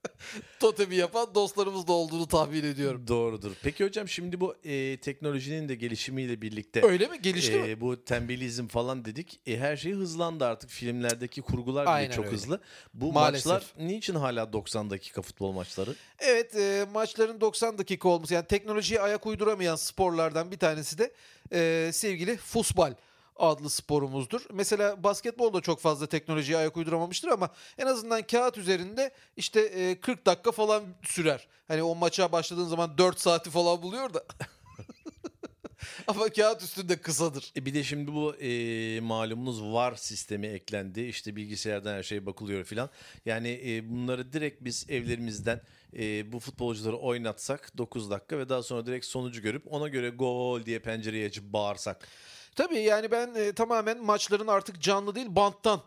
totemi 0.60 0.96
yapan 0.96 1.36
dostlarımız 1.36 1.88
da 1.88 1.92
olduğunu 1.94 2.28
tahmin 2.28 2.64
ediyorum. 2.64 3.08
Doğrudur. 3.08 3.52
Peki 3.64 3.86
hocam 3.86 4.08
şimdi 4.08 4.42
bu 4.42 4.56
e, 4.64 4.98
teknolojinin 4.98 5.70
de 5.70 5.76
gelişimiyle 5.76 6.42
birlikte 6.42 6.82
Öyle 6.86 7.08
mi? 7.08 7.22
Gelişti 7.22 7.56
mi? 7.60 7.68
e, 7.70 7.82
bu 7.82 8.04
tembelizm 8.04 8.68
falan 8.68 9.06
dedik. 9.06 9.40
E, 9.46 9.58
her 9.58 9.78
şey 9.78 9.92
hızlandı 9.92 10.46
artık. 10.46 10.70
Filmlerdeki 10.70 11.42
kurgular 11.42 11.84
bile 11.86 11.90
Aynen 11.92 12.12
çok 12.12 12.26
öyle. 12.26 12.36
hızlı. 12.36 12.62
Bu 12.94 13.14
Maalesef. 13.14 13.46
maçlar 13.46 13.74
niçin 13.80 14.16
hala 14.16 14.54
90 14.54 14.90
dakika 14.90 15.22
futbol 15.22 15.52
maçları? 15.52 15.96
Evet 16.20 16.56
e, 16.56 16.86
maçların 16.94 17.42
90 17.42 17.78
dakika 17.78 18.10
olması 18.10 18.34
yani 18.34 18.46
teknolojiye 18.48 19.00
ayak 19.02 19.26
uyduramayan 19.28 19.76
sporlardan 19.76 20.52
bir 20.52 20.58
tanesi 20.60 20.98
de 20.98 21.14
e, 21.54 21.90
sevgili 21.94 22.38
futbol 22.38 22.92
adlı 23.36 23.70
sporumuzdur. 23.70 24.42
Mesela 24.54 25.04
basketbol 25.04 25.54
da 25.54 25.62
çok 25.62 25.80
fazla 25.80 26.08
teknolojiye 26.08 26.58
ayak 26.58 26.78
uyduramamıştır 26.78 27.28
ama 27.28 27.50
en 27.78 27.86
azından 27.86 28.22
kağıt 28.22 28.58
üzerinde 28.58 29.12
işte 29.38 29.62
e, 29.62 30.00
40 30.00 30.26
dakika 30.26 30.52
falan 30.52 30.84
sürer. 31.04 31.48
Hani 31.68 31.84
o 31.84 31.96
maça 31.96 32.32
başladığın 32.32 32.68
zaman 32.68 32.98
4 32.98 33.20
saati 33.20 33.50
falan 33.50 33.82
buluyor 33.82 34.14
da. 34.14 34.26
ama 36.08 36.30
kağıt 36.30 36.64
üstünde 36.64 36.98
kısadır. 36.98 37.52
E, 37.58 37.66
bir 37.66 37.74
de 37.74 37.84
şimdi 37.84 38.14
bu 38.14 38.36
e, 38.36 39.00
malumunuz 39.00 39.64
VAR 39.64 39.96
sistemi 39.96 40.48
eklendi. 40.48 41.02
İşte 41.02 41.36
bilgisayardan 41.36 41.94
her 41.94 42.04
şey 42.04 42.26
bakılıyor 42.26 42.64
filan. 42.64 42.90
Yani 43.26 43.62
e, 43.66 43.90
bunları 43.90 44.34
direkt 44.34 44.64
biz 44.64 44.86
evlerimizden 44.90 45.62
e, 45.98 46.32
bu 46.32 46.40
futbolcuları 46.40 46.98
oynatsak 46.98 47.78
9 47.78 48.12
dakika 48.12 48.38
ve 48.38 48.50
daha 48.50 48.64
sonra 48.64 48.86
direkt 48.86 49.06
sonucu 49.06 49.42
görüp 49.42 49.74
ona 49.74 49.88
göre 49.88 50.10
gol 50.10 50.66
diye 50.66 50.80
pencereyi 50.80 51.26
açıp 51.26 51.44
bağırsak. 51.54 52.08
Tabii 52.56 52.80
yani 52.80 53.12
ben 53.12 53.36
e, 53.36 53.54
tamamen 53.54 54.04
maçların 54.04 54.48
artık 54.48 54.82
canlı 54.82 55.16
değil 55.16 55.28
banttan 55.30 55.82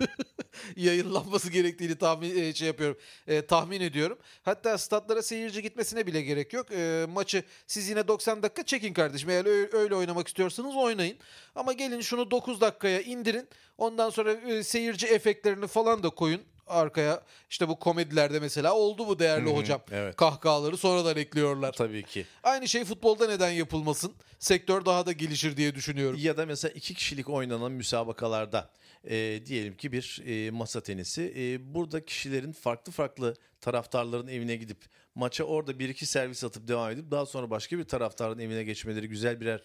yayınlanması 0.76 1.50
gerektiğini 1.50 1.98
tahmin 1.98 2.38
e, 2.38 2.54
şey 2.54 2.66
yapıyorum 2.66 2.98
e, 3.26 3.46
tahmin 3.46 3.80
ediyorum. 3.80 4.18
Hatta 4.42 4.78
statlara 4.78 5.22
seyirci 5.22 5.62
gitmesine 5.62 6.06
bile 6.06 6.22
gerek 6.22 6.52
yok. 6.52 6.66
E, 6.72 7.06
maçı 7.08 7.44
siz 7.66 7.88
yine 7.88 8.08
90 8.08 8.42
dakika 8.42 8.62
çekin 8.62 8.92
kardeşim. 8.92 9.30
Eğer 9.30 9.46
öyle, 9.46 9.76
öyle 9.76 9.94
oynamak 9.94 10.28
istiyorsanız 10.28 10.76
oynayın. 10.76 11.18
Ama 11.54 11.72
gelin 11.72 12.00
şunu 12.00 12.30
9 12.30 12.60
dakikaya 12.60 13.00
indirin. 13.00 13.48
Ondan 13.78 14.10
sonra 14.10 14.32
e, 14.32 14.62
seyirci 14.62 15.06
efektlerini 15.06 15.66
falan 15.66 16.02
da 16.02 16.10
koyun 16.10 16.42
arkaya. 16.66 17.22
İşte 17.50 17.68
bu 17.68 17.78
komedilerde 17.78 18.40
mesela 18.40 18.74
oldu 18.74 19.06
bu 19.06 19.18
değerli 19.18 19.46
Hı 19.46 19.50
hı, 19.50 19.56
hocam. 19.56 19.80
evet. 19.92 20.16
Kahkahaları 20.16 20.76
sonradan 20.76 21.16
ekliyorlar. 21.16 21.72
Tabii 21.72 22.02
ki. 22.02 22.26
Aynı 22.42 22.68
şey 22.68 22.84
futbolda 22.84 23.26
neden 23.28 23.50
yapılmasın? 23.50 24.14
Sektör 24.38 24.84
daha 24.84 25.06
da 25.06 25.12
gelişir 25.12 25.56
diye 25.56 25.74
düşünüyorum. 25.74 26.18
Ya 26.22 26.36
da 26.36 26.46
mesela 26.46 26.72
iki 26.72 26.94
kişilik 26.94 27.28
oynanan 27.28 27.72
müsabakalarda 27.72 28.70
e, 29.04 29.46
diyelim 29.46 29.76
ki 29.76 29.92
bir 29.92 30.22
e, 30.26 30.50
masa 30.50 30.80
tenisi. 30.80 31.34
E, 31.36 31.74
burada 31.74 32.04
kişilerin 32.04 32.52
farklı 32.52 32.92
farklı 32.92 33.34
taraftarların 33.60 34.28
evine 34.28 34.56
gidip 34.56 34.78
maça 35.14 35.44
orada 35.44 35.78
bir 35.78 35.88
iki 35.88 36.06
servis 36.06 36.44
atıp 36.44 36.68
devam 36.68 36.90
edip 36.90 37.10
daha 37.10 37.26
sonra 37.26 37.50
başka 37.50 37.78
bir 37.78 37.84
taraftarın 37.84 38.38
evine 38.38 38.64
geçmeleri 38.64 39.08
güzel 39.08 39.40
birer 39.40 39.62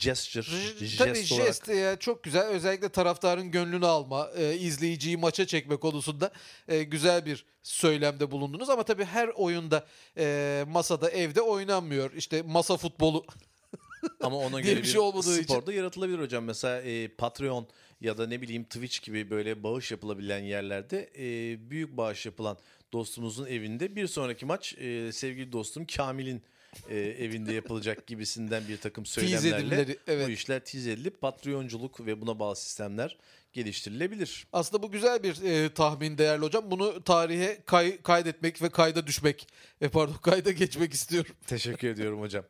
gesture, 0.00 0.42
jest 0.42 0.98
Tabii 0.98 1.10
olarak. 1.10 1.46
jest 1.46 1.68
ya, 1.68 1.96
çok 1.96 2.22
güzel. 2.22 2.46
Özellikle 2.46 2.88
taraftarın 2.88 3.50
gönlünü 3.50 3.86
alma, 3.86 4.30
e, 4.36 4.56
izleyiciyi 4.56 5.16
maça 5.16 5.46
çekme 5.46 5.76
konusunda 5.76 6.30
e, 6.68 6.82
güzel 6.82 7.26
bir 7.26 7.44
söylemde 7.62 8.30
bulundunuz. 8.30 8.70
Ama 8.70 8.82
tabii 8.82 9.04
her 9.04 9.28
oyunda 9.28 9.86
e, 10.16 10.64
masada, 10.68 11.10
evde 11.10 11.40
oynanmıyor. 11.40 12.12
İşte 12.12 12.42
masa 12.42 12.76
futbolu. 12.76 13.26
Ama 14.20 14.36
ona 14.36 14.60
göre 14.60 14.76
bir 14.76 14.84
şey 14.84 15.00
olmadığı 15.00 15.34
için. 15.34 15.42
sporda 15.42 15.72
yaratılabilir 15.72 16.18
hocam. 16.18 16.44
Mesela 16.44 16.82
e, 16.82 17.08
Patreon 17.08 17.68
ya 18.00 18.18
da 18.18 18.26
ne 18.26 18.42
bileyim 18.42 18.64
Twitch 18.64 19.02
gibi 19.02 19.30
böyle 19.30 19.62
bağış 19.62 19.90
yapılabilen 19.90 20.38
yerlerde 20.38 21.10
e, 21.18 21.70
büyük 21.70 21.96
bağış 21.96 22.26
yapılan 22.26 22.58
dostumuzun 22.92 23.46
evinde 23.46 23.96
bir 23.96 24.06
sonraki 24.06 24.46
maç 24.46 24.74
e, 24.78 25.12
sevgili 25.12 25.52
dostum 25.52 25.86
Kamil'in 25.86 26.42
e, 26.88 26.98
evinde 26.98 27.52
yapılacak 27.52 28.06
gibisinden 28.06 28.68
bir 28.68 28.76
takım 28.76 29.06
söylemlerle 29.06 29.96
evet. 30.06 30.26
bu 30.26 30.30
işler 30.30 30.64
tiz 30.64 30.86
edilip 30.86 31.20
Patreonculuk 31.20 32.06
ve 32.06 32.20
buna 32.20 32.38
bağlı 32.38 32.56
sistemler 32.56 33.16
geliştirilebilir. 33.52 34.46
Aslında 34.52 34.82
bu 34.82 34.90
güzel 34.90 35.22
bir 35.22 35.42
e, 35.42 35.74
tahmin 35.74 36.18
değerli 36.18 36.44
hocam. 36.44 36.70
Bunu 36.70 37.04
tarihe 37.04 37.62
kay- 37.66 38.02
kaydetmek 38.02 38.62
ve 38.62 38.68
kayda 38.68 39.06
düşmek. 39.06 39.48
E, 39.80 39.88
pardon 39.88 40.14
kayda 40.22 40.50
geçmek 40.50 40.92
istiyorum. 40.92 41.34
Teşekkür 41.46 41.88
ediyorum 41.88 42.20
hocam. 42.20 42.44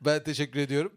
Ben 0.00 0.22
teşekkür 0.24 0.60
ediyorum. 0.60 0.92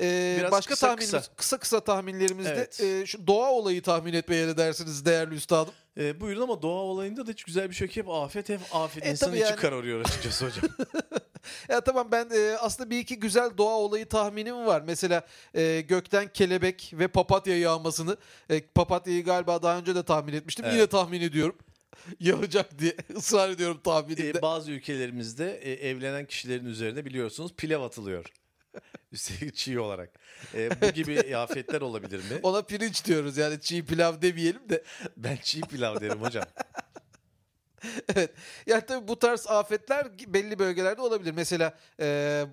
Ee, 0.00 0.36
Biraz 0.38 0.52
başka 0.52 0.74
kısa 0.74 0.86
tahminimiz, 0.86 1.12
kısa. 1.12 1.34
kısa 1.36 1.58
kısa 1.58 1.80
tahminlerimizde 1.80 2.52
Evet. 2.52 2.80
e, 2.80 3.06
şu 3.06 3.26
doğa 3.26 3.50
olayı 3.52 3.82
tahmin 3.82 4.12
etmeye 4.14 4.46
ne 4.46 4.56
dersiniz 4.56 5.04
değerli 5.06 5.34
üstadım? 5.34 5.74
E, 5.98 6.20
buyurun 6.20 6.42
ama 6.42 6.62
doğa 6.62 6.80
olayında 6.80 7.26
da 7.26 7.30
hiç 7.30 7.44
güzel 7.44 7.70
bir 7.70 7.74
şey 7.74 7.86
yok. 7.86 7.96
Hep 7.96 8.08
afet 8.10 8.48
hep 8.48 8.60
afet. 8.72 9.06
E, 9.06 9.10
İnsanın 9.10 9.32
içi 9.32 9.42
yani. 9.42 9.56
kararıyor 9.56 10.00
açıkçası 10.00 10.46
hocam. 10.46 10.64
Ya 11.68 11.80
tamam 11.80 12.08
ben 12.12 12.28
e, 12.34 12.56
aslında 12.60 12.90
bir 12.90 12.98
iki 12.98 13.18
güzel 13.18 13.50
doğa 13.58 13.74
olayı 13.78 14.06
tahminim 14.08 14.66
var. 14.66 14.82
Mesela 14.86 15.26
e, 15.54 15.80
gökten 15.80 16.28
kelebek 16.32 16.90
ve 16.94 17.08
papatya 17.08 17.58
yağmasını. 17.58 18.16
E, 18.50 18.60
papatyayı 18.60 19.24
galiba 19.24 19.62
daha 19.62 19.78
önce 19.78 19.94
de 19.94 20.02
tahmin 20.02 20.32
etmiştim. 20.32 20.64
Evet. 20.64 20.74
Yine 20.74 20.86
tahmin 20.86 21.20
ediyorum. 21.20 21.56
Yağacak 22.20 22.78
diye 22.78 22.96
ısrar 23.16 23.50
ediyorum 23.50 23.80
tahminimde. 23.84 24.38
E, 24.38 24.42
bazı 24.42 24.70
ülkelerimizde 24.72 25.58
e, 25.58 25.88
evlenen 25.88 26.26
kişilerin 26.26 26.64
üzerine 26.66 27.04
biliyorsunuz 27.04 27.52
pilav 27.56 27.82
atılıyor. 27.82 28.24
Üstelik 29.12 29.54
çiğ 29.54 29.80
olarak. 29.80 30.10
E, 30.54 30.80
bu 30.80 30.90
gibi 30.90 31.36
afetler 31.36 31.80
olabilir 31.80 32.18
mi? 32.18 32.40
Ona 32.42 32.62
pirinç 32.62 33.04
diyoruz 33.04 33.36
yani 33.36 33.60
çiğ 33.60 33.84
pilav 33.84 34.22
demeyelim 34.22 34.68
de. 34.68 34.82
Ben 35.16 35.36
çiğ 35.36 35.60
pilav 35.60 36.00
derim 36.00 36.22
hocam. 36.22 36.44
evet. 38.14 38.30
Yani 38.66 38.82
tabii 38.86 39.08
bu 39.08 39.18
tarz 39.18 39.46
afetler 39.46 40.06
belli 40.26 40.58
bölgelerde 40.58 41.00
olabilir. 41.00 41.32
Mesela 41.32 41.78
e, 42.00 42.44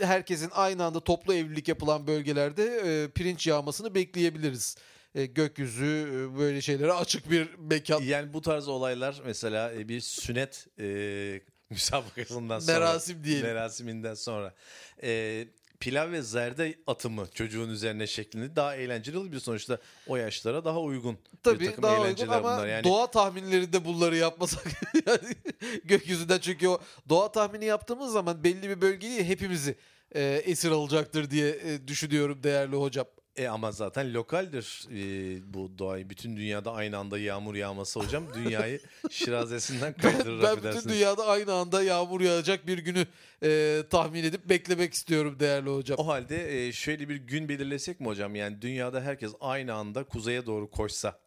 herkesin 0.00 0.50
aynı 0.54 0.84
anda 0.84 1.00
toplu 1.00 1.34
evlilik 1.34 1.68
yapılan 1.68 2.06
bölgelerde 2.06 2.64
e, 2.64 3.08
pirinç 3.08 3.46
yağmasını 3.46 3.94
bekleyebiliriz. 3.94 4.76
E, 5.14 5.26
gökyüzü 5.26 6.08
e, 6.12 6.38
böyle 6.38 6.60
şeylere 6.60 6.92
açık 6.92 7.30
bir 7.30 7.54
mekan. 7.58 8.02
Yani 8.02 8.32
bu 8.32 8.40
tarz 8.40 8.68
olaylar 8.68 9.22
mesela 9.24 9.72
e, 9.72 9.88
bir 9.88 10.00
sünnet 10.00 10.66
e, 10.78 11.40
müsabakasından 11.70 12.58
sonra. 12.58 12.78
Merasim 12.78 13.24
diyelim. 13.24 13.46
Merasiminden 13.46 14.14
sonra. 14.14 14.54
E, 15.02 15.44
pilav 15.82 16.12
ve 16.12 16.22
zerde 16.22 16.74
atımı 16.86 17.26
çocuğun 17.34 17.68
üzerine 17.68 18.06
şeklinde 18.06 18.56
daha 18.56 18.76
eğlenceli 18.76 19.18
olabilir. 19.18 19.40
Sonuçta 19.40 19.78
o 20.06 20.16
yaşlara 20.16 20.64
daha 20.64 20.80
uygun 20.80 21.14
bir 21.14 21.38
Tabii 21.42 21.66
takım 21.66 21.82
daha 21.82 22.00
uygun 22.00 22.28
ama 22.28 22.42
bunlar. 22.42 22.66
Yani 22.66 22.84
doğa 22.84 23.10
tahminlerinde 23.10 23.84
bunları 23.84 24.16
yapmasak 24.16 24.66
yani 25.06 25.34
gökyüzünden 25.84 26.38
çünkü 26.38 26.68
o 26.68 26.80
doğa 27.08 27.32
tahmini 27.32 27.64
yaptığımız 27.64 28.12
zaman 28.12 28.44
belli 28.44 28.68
bir 28.68 28.80
bölgeyi 28.80 29.24
hepimizi 29.24 29.76
e, 30.14 30.22
esir 30.44 30.70
alacaktır 30.70 31.30
diye 31.30 31.48
e, 31.48 31.88
düşünüyorum 31.88 32.42
değerli 32.42 32.76
hocam. 32.76 33.06
E 33.36 33.48
ama 33.48 33.72
zaten 33.72 34.14
lokaldir 34.14 34.84
e, 34.90 35.54
bu 35.54 35.78
doğayı. 35.78 36.10
Bütün 36.10 36.36
dünyada 36.36 36.72
aynı 36.72 36.98
anda 36.98 37.18
yağmur 37.18 37.54
yağması 37.54 38.00
hocam 38.00 38.24
dünyayı 38.34 38.80
şirazesinden 39.10 39.92
kaydırır 39.92 40.42
Ben 40.42 40.56
bütün 40.56 40.68
affedersiniz. 40.68 40.94
dünyada 40.96 41.26
aynı 41.26 41.52
anda 41.52 41.82
yağmur 41.82 42.20
yağacak 42.20 42.66
bir 42.66 42.78
günü 42.78 43.06
e, 43.42 43.82
tahmin 43.90 44.24
edip 44.24 44.48
beklemek 44.48 44.94
istiyorum 44.94 45.36
değerli 45.40 45.70
hocam. 45.70 45.98
O 45.98 46.06
halde 46.06 46.66
e, 46.66 46.72
şöyle 46.72 47.08
bir 47.08 47.16
gün 47.16 47.48
belirlesek 47.48 48.00
mi 48.00 48.06
hocam? 48.06 48.34
Yani 48.34 48.62
dünyada 48.62 49.00
herkes 49.00 49.32
aynı 49.40 49.74
anda 49.74 50.04
kuzeye 50.04 50.46
doğru 50.46 50.70
koşsa. 50.70 51.18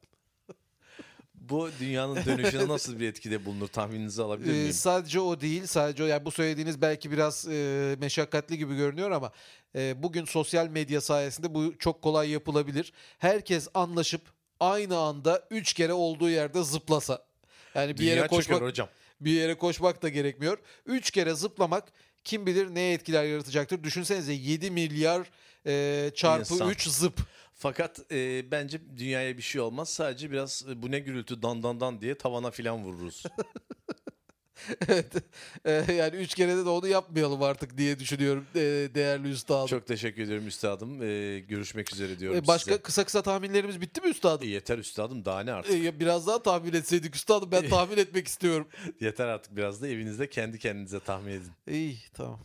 Bu 1.49 1.69
dünyanın 1.79 2.15
dönüşüne 2.25 2.67
nasıl 2.67 2.99
bir 2.99 3.10
etkide 3.10 3.45
bulunur 3.45 3.67
tahmininizi 3.67 4.23
alabilir 4.23 4.49
Ee, 4.49 4.58
miyim? 4.58 4.73
sadece 4.73 5.19
o 5.19 5.41
değil, 5.41 5.65
sadece 5.65 6.03
o. 6.03 6.05
Yani 6.05 6.25
bu 6.25 6.31
söylediğiniz 6.31 6.81
belki 6.81 7.12
biraz 7.12 7.47
e, 7.47 7.95
meşakkatli 7.99 8.58
gibi 8.58 8.75
görünüyor 8.75 9.12
ama 9.12 9.31
e, 9.75 10.03
bugün 10.03 10.25
sosyal 10.25 10.67
medya 10.67 11.01
sayesinde 11.01 11.53
bu 11.53 11.77
çok 11.79 12.01
kolay 12.01 12.29
yapılabilir. 12.29 12.93
Herkes 13.17 13.67
anlaşıp 13.73 14.21
aynı 14.60 14.97
anda 14.97 15.43
üç 15.51 15.73
kere 15.73 15.93
olduğu 15.93 16.29
yerde 16.29 16.63
zıplasa. 16.63 17.25
Yani 17.75 17.93
bir 17.93 17.97
Dünya 17.97 18.15
yere 18.15 18.27
koşmak 18.27 18.62
hocam. 18.62 18.88
bir 19.21 19.31
yere 19.31 19.55
koşmak 19.58 20.01
da 20.03 20.10
gerekmiyor. 20.10 20.58
Üç 20.86 21.12
kere 21.12 21.34
zıplamak 21.34 21.84
kim 22.23 22.45
bilir 22.45 22.75
neye 22.75 22.93
etkiler 22.93 23.23
yaratacaktır. 23.23 23.84
Düşünsenize 23.84 24.34
7 24.34 24.71
milyar 24.71 25.27
e, 25.65 26.12
çarpı 26.15 26.54
İnsan. 26.54 26.69
3 26.69 26.88
zıp. 26.88 27.19
Fakat 27.54 28.12
e, 28.12 28.51
bence 28.51 28.82
dünyaya 28.97 29.38
bir 29.38 29.41
şey 29.41 29.62
olmaz. 29.62 29.89
Sadece 29.89 30.32
biraz 30.32 30.65
e, 30.69 30.82
bu 30.82 30.91
ne 30.91 30.99
gürültü 30.99 31.41
dan 31.41 31.63
dan 31.63 31.80
dan 31.80 32.01
diye 32.01 32.15
tavana 32.17 32.51
filan 32.51 32.84
vururuz. 32.84 33.23
evet. 34.88 35.13
E, 35.65 35.93
yani 35.93 36.15
üç 36.15 36.34
kere 36.34 36.58
de 36.58 36.69
onu 36.69 36.88
yapmayalım 36.88 37.43
artık 37.43 37.78
diye 37.78 37.99
düşünüyorum 37.99 38.45
e, 38.56 38.60
değerli 38.95 39.30
üstadım. 39.30 39.67
Çok 39.67 39.88
teşekkür 39.88 40.21
ediyorum 40.23 40.47
üstadım. 40.47 41.04
E, 41.04 41.39
görüşmek 41.39 41.93
üzere 41.93 42.19
diyorum 42.19 42.38
E, 42.38 42.47
başka 42.47 42.71
size. 42.71 42.82
kısa 42.82 43.04
kısa 43.04 43.21
tahminlerimiz 43.21 43.82
bitti 43.82 44.01
mi 44.01 44.08
üstadım? 44.10 44.47
E, 44.47 44.49
yeter 44.49 44.78
üstadım 44.78 45.25
daha 45.25 45.39
ne 45.43 45.51
artık? 45.54 45.86
E, 45.86 45.99
biraz 45.99 46.28
daha 46.28 46.43
tahmin 46.43 46.73
etseydik 46.73 47.15
üstadım 47.15 47.51
ben 47.51 47.69
tahmin 47.69 47.97
etmek 47.97 48.28
istiyorum. 48.28 48.67
Yeter 48.99 49.28
artık 49.28 49.56
biraz 49.56 49.82
da 49.82 49.88
evinizde 49.88 50.30
kendi 50.30 50.60
kendinize 50.60 50.99
tahmin 50.99 51.32
edin. 51.32 51.51
İyi 51.67 51.97
tamam. 52.13 52.39